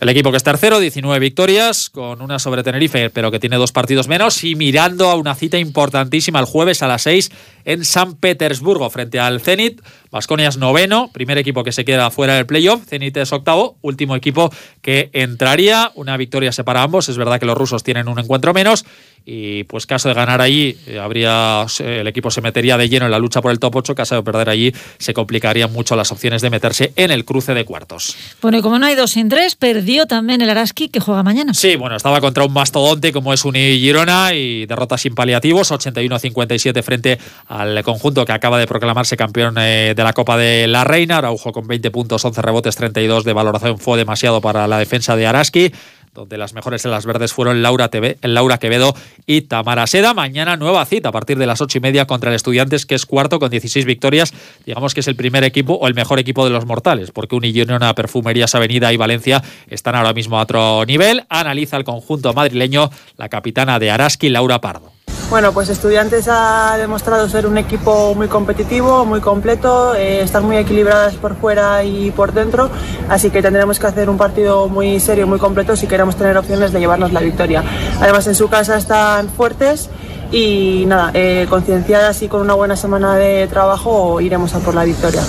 El 0.00 0.08
equipo 0.10 0.30
que 0.30 0.36
es 0.36 0.44
tercero, 0.44 0.78
19 0.78 1.18
victorias, 1.18 1.90
con 1.90 2.22
una 2.22 2.38
sobre 2.38 2.62
Tenerife, 2.62 3.10
pero 3.10 3.32
que 3.32 3.40
tiene 3.40 3.56
dos 3.56 3.72
partidos 3.72 4.06
menos, 4.06 4.44
y 4.44 4.54
mirando 4.54 5.10
a 5.10 5.16
una 5.16 5.34
cita 5.34 5.58
importantísima 5.58 6.38
el 6.38 6.44
jueves 6.44 6.84
a 6.84 6.86
las 6.86 7.02
6 7.02 7.32
en 7.64 7.84
San 7.84 8.14
Petersburgo, 8.14 8.88
frente 8.90 9.18
al 9.18 9.40
Zenit. 9.40 9.82
Vasconia 10.12 10.50
es 10.50 10.56
noveno, 10.56 11.10
primer 11.12 11.36
equipo 11.36 11.64
que 11.64 11.72
se 11.72 11.84
queda 11.84 12.12
fuera 12.12 12.36
del 12.36 12.46
playoff, 12.46 12.86
Zenit 12.86 13.16
es 13.16 13.32
octavo, 13.32 13.76
último 13.82 14.14
equipo 14.14 14.52
que 14.82 15.10
entraría. 15.12 15.90
Una 15.96 16.16
victoria 16.16 16.52
separa 16.52 16.82
a 16.82 16.84
ambos, 16.84 17.08
es 17.08 17.18
verdad 17.18 17.40
que 17.40 17.46
los 17.46 17.58
rusos 17.58 17.82
tienen 17.82 18.06
un 18.06 18.20
encuentro 18.20 18.54
menos, 18.54 18.84
y 19.30 19.64
pues 19.64 19.84
caso 19.84 20.08
de 20.08 20.14
ganar 20.14 20.40
allí, 20.40 20.74
eh, 20.86 20.98
habría 20.98 21.66
el 21.80 22.06
equipo 22.06 22.30
se 22.30 22.40
metería 22.40 22.78
de 22.78 22.88
lleno 22.88 23.04
en 23.04 23.10
la 23.10 23.18
lucha 23.18 23.42
por 23.42 23.52
el 23.52 23.58
top 23.58 23.76
8, 23.76 23.94
caso 23.94 24.14
de 24.14 24.22
perder 24.22 24.48
allí, 24.48 24.72
se 24.96 25.12
complicarían 25.12 25.70
mucho 25.70 25.96
las 25.96 26.10
opciones 26.10 26.40
de 26.40 26.48
meterse 26.48 26.94
en 26.96 27.10
el 27.10 27.26
cruce 27.26 27.52
de 27.52 27.66
cuartos. 27.66 28.16
Bueno, 28.40 28.56
y 28.56 28.62
como 28.62 28.78
no 28.78 28.86
hay 28.86 28.94
dos 28.94 29.10
sin 29.10 29.28
tres, 29.28 29.54
perdió 29.54 30.06
también 30.06 30.40
el 30.40 30.48
Araski 30.48 30.88
que 30.88 30.98
juega 30.98 31.22
mañana. 31.22 31.52
Sí, 31.52 31.76
bueno, 31.76 31.96
estaba 31.96 32.22
contra 32.22 32.42
un 32.44 32.54
mastodonte 32.54 33.12
como 33.12 33.34
es 33.34 33.44
Uni 33.44 33.78
Girona 33.78 34.32
y 34.32 34.64
derrota 34.64 34.96
sin 34.96 35.14
paliativos, 35.14 35.72
81-57 35.72 36.82
frente 36.82 37.18
al 37.48 37.82
conjunto 37.82 38.24
que 38.24 38.32
acaba 38.32 38.58
de 38.58 38.66
proclamarse 38.66 39.18
campeón 39.18 39.56
eh, 39.58 39.92
de 39.94 40.04
la 40.04 40.14
Copa 40.14 40.38
de 40.38 40.66
la 40.68 40.84
Reina. 40.84 41.18
Araujo 41.18 41.52
con 41.52 41.66
20 41.66 41.90
puntos, 41.90 42.24
11 42.24 42.40
rebotes, 42.40 42.76
32 42.76 43.24
de 43.24 43.34
valoración 43.34 43.78
fue 43.78 43.98
demasiado 43.98 44.40
para 44.40 44.66
la 44.66 44.78
defensa 44.78 45.16
de 45.16 45.26
Araski 45.26 45.70
donde 46.18 46.36
las 46.36 46.52
mejores 46.52 46.84
en 46.84 46.90
las 46.90 47.06
verdes 47.06 47.32
fueron 47.32 47.62
Laura, 47.62 47.88
TV, 47.88 48.18
Laura 48.22 48.58
Quevedo 48.58 48.92
y 49.24 49.42
Tamara 49.42 49.86
Seda. 49.86 50.14
Mañana 50.14 50.56
nueva 50.56 50.84
cita 50.84 51.10
a 51.10 51.12
partir 51.12 51.38
de 51.38 51.46
las 51.46 51.60
ocho 51.60 51.78
y 51.78 51.80
media 51.80 52.06
contra 52.06 52.30
el 52.30 52.36
Estudiantes, 52.36 52.86
que 52.86 52.96
es 52.96 53.06
cuarto 53.06 53.38
con 53.38 53.50
16 53.50 53.86
victorias. 53.86 54.34
Digamos 54.66 54.94
que 54.94 55.00
es 55.00 55.08
el 55.08 55.14
primer 55.14 55.44
equipo 55.44 55.74
o 55.74 55.86
el 55.86 55.94
mejor 55.94 56.18
equipo 56.18 56.44
de 56.44 56.50
los 56.50 56.66
mortales, 56.66 57.12
porque 57.12 57.36
Unillona, 57.36 57.94
Perfumerías 57.94 58.54
Avenida 58.56 58.92
y 58.92 58.96
Valencia 58.96 59.42
están 59.68 59.94
ahora 59.94 60.12
mismo 60.12 60.38
a 60.38 60.42
otro 60.42 60.84
nivel. 60.86 61.24
Analiza 61.28 61.76
el 61.76 61.84
conjunto 61.84 62.32
madrileño 62.32 62.90
la 63.16 63.28
capitana 63.28 63.78
de 63.78 63.90
Araski, 63.92 64.28
Laura 64.28 64.60
Pardo. 64.60 64.90
Bueno, 65.30 65.52
pues 65.52 65.68
Estudiantes 65.68 66.26
ha 66.30 66.78
demostrado 66.78 67.28
ser 67.28 67.46
un 67.46 67.58
equipo 67.58 68.14
muy 68.14 68.28
competitivo, 68.28 69.04
muy 69.04 69.20
completo, 69.20 69.94
eh, 69.94 70.22
están 70.22 70.46
muy 70.46 70.56
equilibradas 70.56 71.16
por 71.16 71.36
fuera 71.36 71.84
y 71.84 72.10
por 72.12 72.32
dentro, 72.32 72.70
así 73.10 73.28
que 73.28 73.42
tendremos 73.42 73.78
que 73.78 73.86
hacer 73.86 74.08
un 74.08 74.16
partido 74.16 74.68
muy 74.68 74.98
serio, 75.00 75.26
muy 75.26 75.38
completo 75.38 75.76
si 75.76 75.86
queremos 75.86 76.16
tener 76.16 76.34
opciones 76.38 76.72
de 76.72 76.80
llevarnos 76.80 77.12
la 77.12 77.20
victoria. 77.20 77.62
Además 78.00 78.26
en 78.26 78.34
su 78.34 78.48
casa 78.48 78.78
están 78.78 79.28
fuertes 79.28 79.90
y 80.32 80.84
nada, 80.86 81.10
eh, 81.12 81.46
concienciadas 81.50 82.22
y 82.22 82.28
con 82.28 82.40
una 82.40 82.54
buena 82.54 82.76
semana 82.76 83.16
de 83.16 83.46
trabajo 83.48 84.22
iremos 84.22 84.54
a 84.54 84.60
por 84.60 84.74
la 84.74 84.84
victoria. 84.84 85.20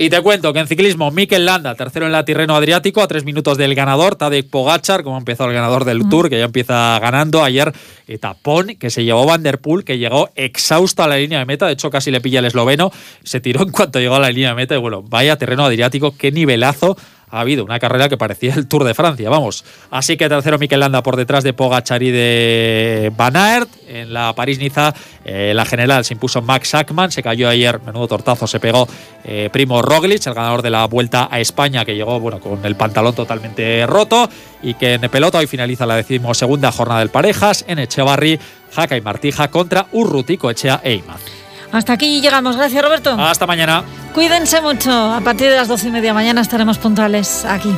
Y 0.00 0.10
te 0.10 0.20
cuento 0.20 0.52
que 0.52 0.60
en 0.60 0.68
ciclismo, 0.68 1.10
Mikel 1.10 1.44
Landa, 1.44 1.74
tercero 1.74 2.06
en 2.06 2.12
la 2.12 2.24
Tirreno 2.24 2.54
Adriático, 2.54 3.02
a 3.02 3.08
tres 3.08 3.24
minutos 3.24 3.58
del 3.58 3.74
ganador, 3.74 4.14
Tadej 4.14 4.48
Pogachar, 4.48 5.02
como 5.02 5.18
empezó 5.18 5.46
el 5.46 5.52
ganador 5.52 5.84
del 5.84 6.08
Tour, 6.08 6.30
que 6.30 6.38
ya 6.38 6.44
empieza 6.44 6.96
ganando. 7.00 7.42
Ayer, 7.42 7.72
etapón 8.06 8.76
que 8.76 8.90
se 8.90 9.02
llevó 9.02 9.26
Van 9.26 9.42
Der 9.42 9.58
Poel, 9.58 9.82
que 9.82 9.98
llegó 9.98 10.30
exhausto 10.36 11.02
a 11.02 11.08
la 11.08 11.16
línea 11.16 11.40
de 11.40 11.46
meta, 11.46 11.66
de 11.66 11.72
hecho 11.72 11.90
casi 11.90 12.12
le 12.12 12.20
pilla 12.20 12.38
el 12.38 12.44
esloveno, 12.44 12.92
se 13.24 13.40
tiró 13.40 13.64
en 13.64 13.72
cuanto 13.72 13.98
llegó 13.98 14.14
a 14.14 14.20
la 14.20 14.30
línea 14.30 14.50
de 14.50 14.54
meta 14.54 14.76
y 14.76 14.78
bueno, 14.78 15.02
vaya 15.02 15.34
terreno 15.34 15.64
Adriático, 15.64 16.14
qué 16.16 16.30
nivelazo 16.30 16.96
ha 17.30 17.40
habido 17.40 17.64
una 17.64 17.78
carrera 17.78 18.08
que 18.08 18.16
parecía 18.16 18.54
el 18.54 18.66
Tour 18.66 18.84
de 18.84 18.94
Francia, 18.94 19.30
vamos. 19.30 19.64
Así 19.90 20.16
que 20.16 20.28
tercero 20.28 20.58
Mikel 20.58 20.80
Landa 20.80 21.02
por 21.02 21.16
detrás 21.16 21.44
de 21.44 21.52
Pogachar 21.52 22.02
y 22.02 22.10
de 22.10 23.12
Van 23.16 23.36
Aert. 23.36 23.68
En 23.88 24.12
la 24.12 24.34
París-Niza, 24.34 24.94
eh, 25.24 25.52
la 25.54 25.64
general 25.64 26.04
se 26.04 26.14
impuso 26.14 26.42
Max 26.42 26.68
Sackman, 26.68 27.10
se 27.10 27.22
cayó 27.22 27.48
ayer, 27.48 27.80
menudo 27.80 28.06
tortazo, 28.06 28.46
se 28.46 28.60
pegó 28.60 28.86
eh, 29.24 29.48
Primo 29.50 29.80
Roglic, 29.80 30.26
el 30.26 30.34
ganador 30.34 30.62
de 30.62 30.70
la 30.70 30.86
Vuelta 30.86 31.28
a 31.30 31.40
España, 31.40 31.84
que 31.84 31.94
llegó 31.94 32.20
bueno, 32.20 32.38
con 32.38 32.64
el 32.64 32.76
pantalón 32.76 33.14
totalmente 33.14 33.86
roto 33.86 34.28
y 34.62 34.74
que 34.74 34.94
en 34.94 35.00
pelota 35.10 35.38
hoy 35.38 35.46
finaliza 35.46 35.86
la 35.86 35.96
decimosegunda 35.96 36.70
jornada 36.70 37.00
del 37.00 37.08
parejas 37.08 37.64
en 37.66 37.78
Echevarri, 37.78 38.38
Jaca 38.72 38.96
y 38.96 39.00
Martija 39.00 39.48
contra 39.48 39.86
Urrutico, 39.92 40.50
Echea 40.50 40.80
e 40.84 40.94
Imaz. 40.94 41.20
Hasta 41.72 41.92
aquí 41.92 42.20
llegamos. 42.20 42.56
Gracias, 42.56 42.82
Roberto. 42.82 43.14
Hasta 43.18 43.46
mañana. 43.46 43.84
Cuídense 44.18 44.60
mucho. 44.60 44.90
A 44.90 45.20
partir 45.20 45.48
de 45.48 45.54
las 45.54 45.68
doce 45.68 45.86
y 45.86 45.90
media 45.92 46.12
mañana 46.12 46.40
estaremos 46.40 46.76
puntuales 46.76 47.44
aquí. 47.44 47.72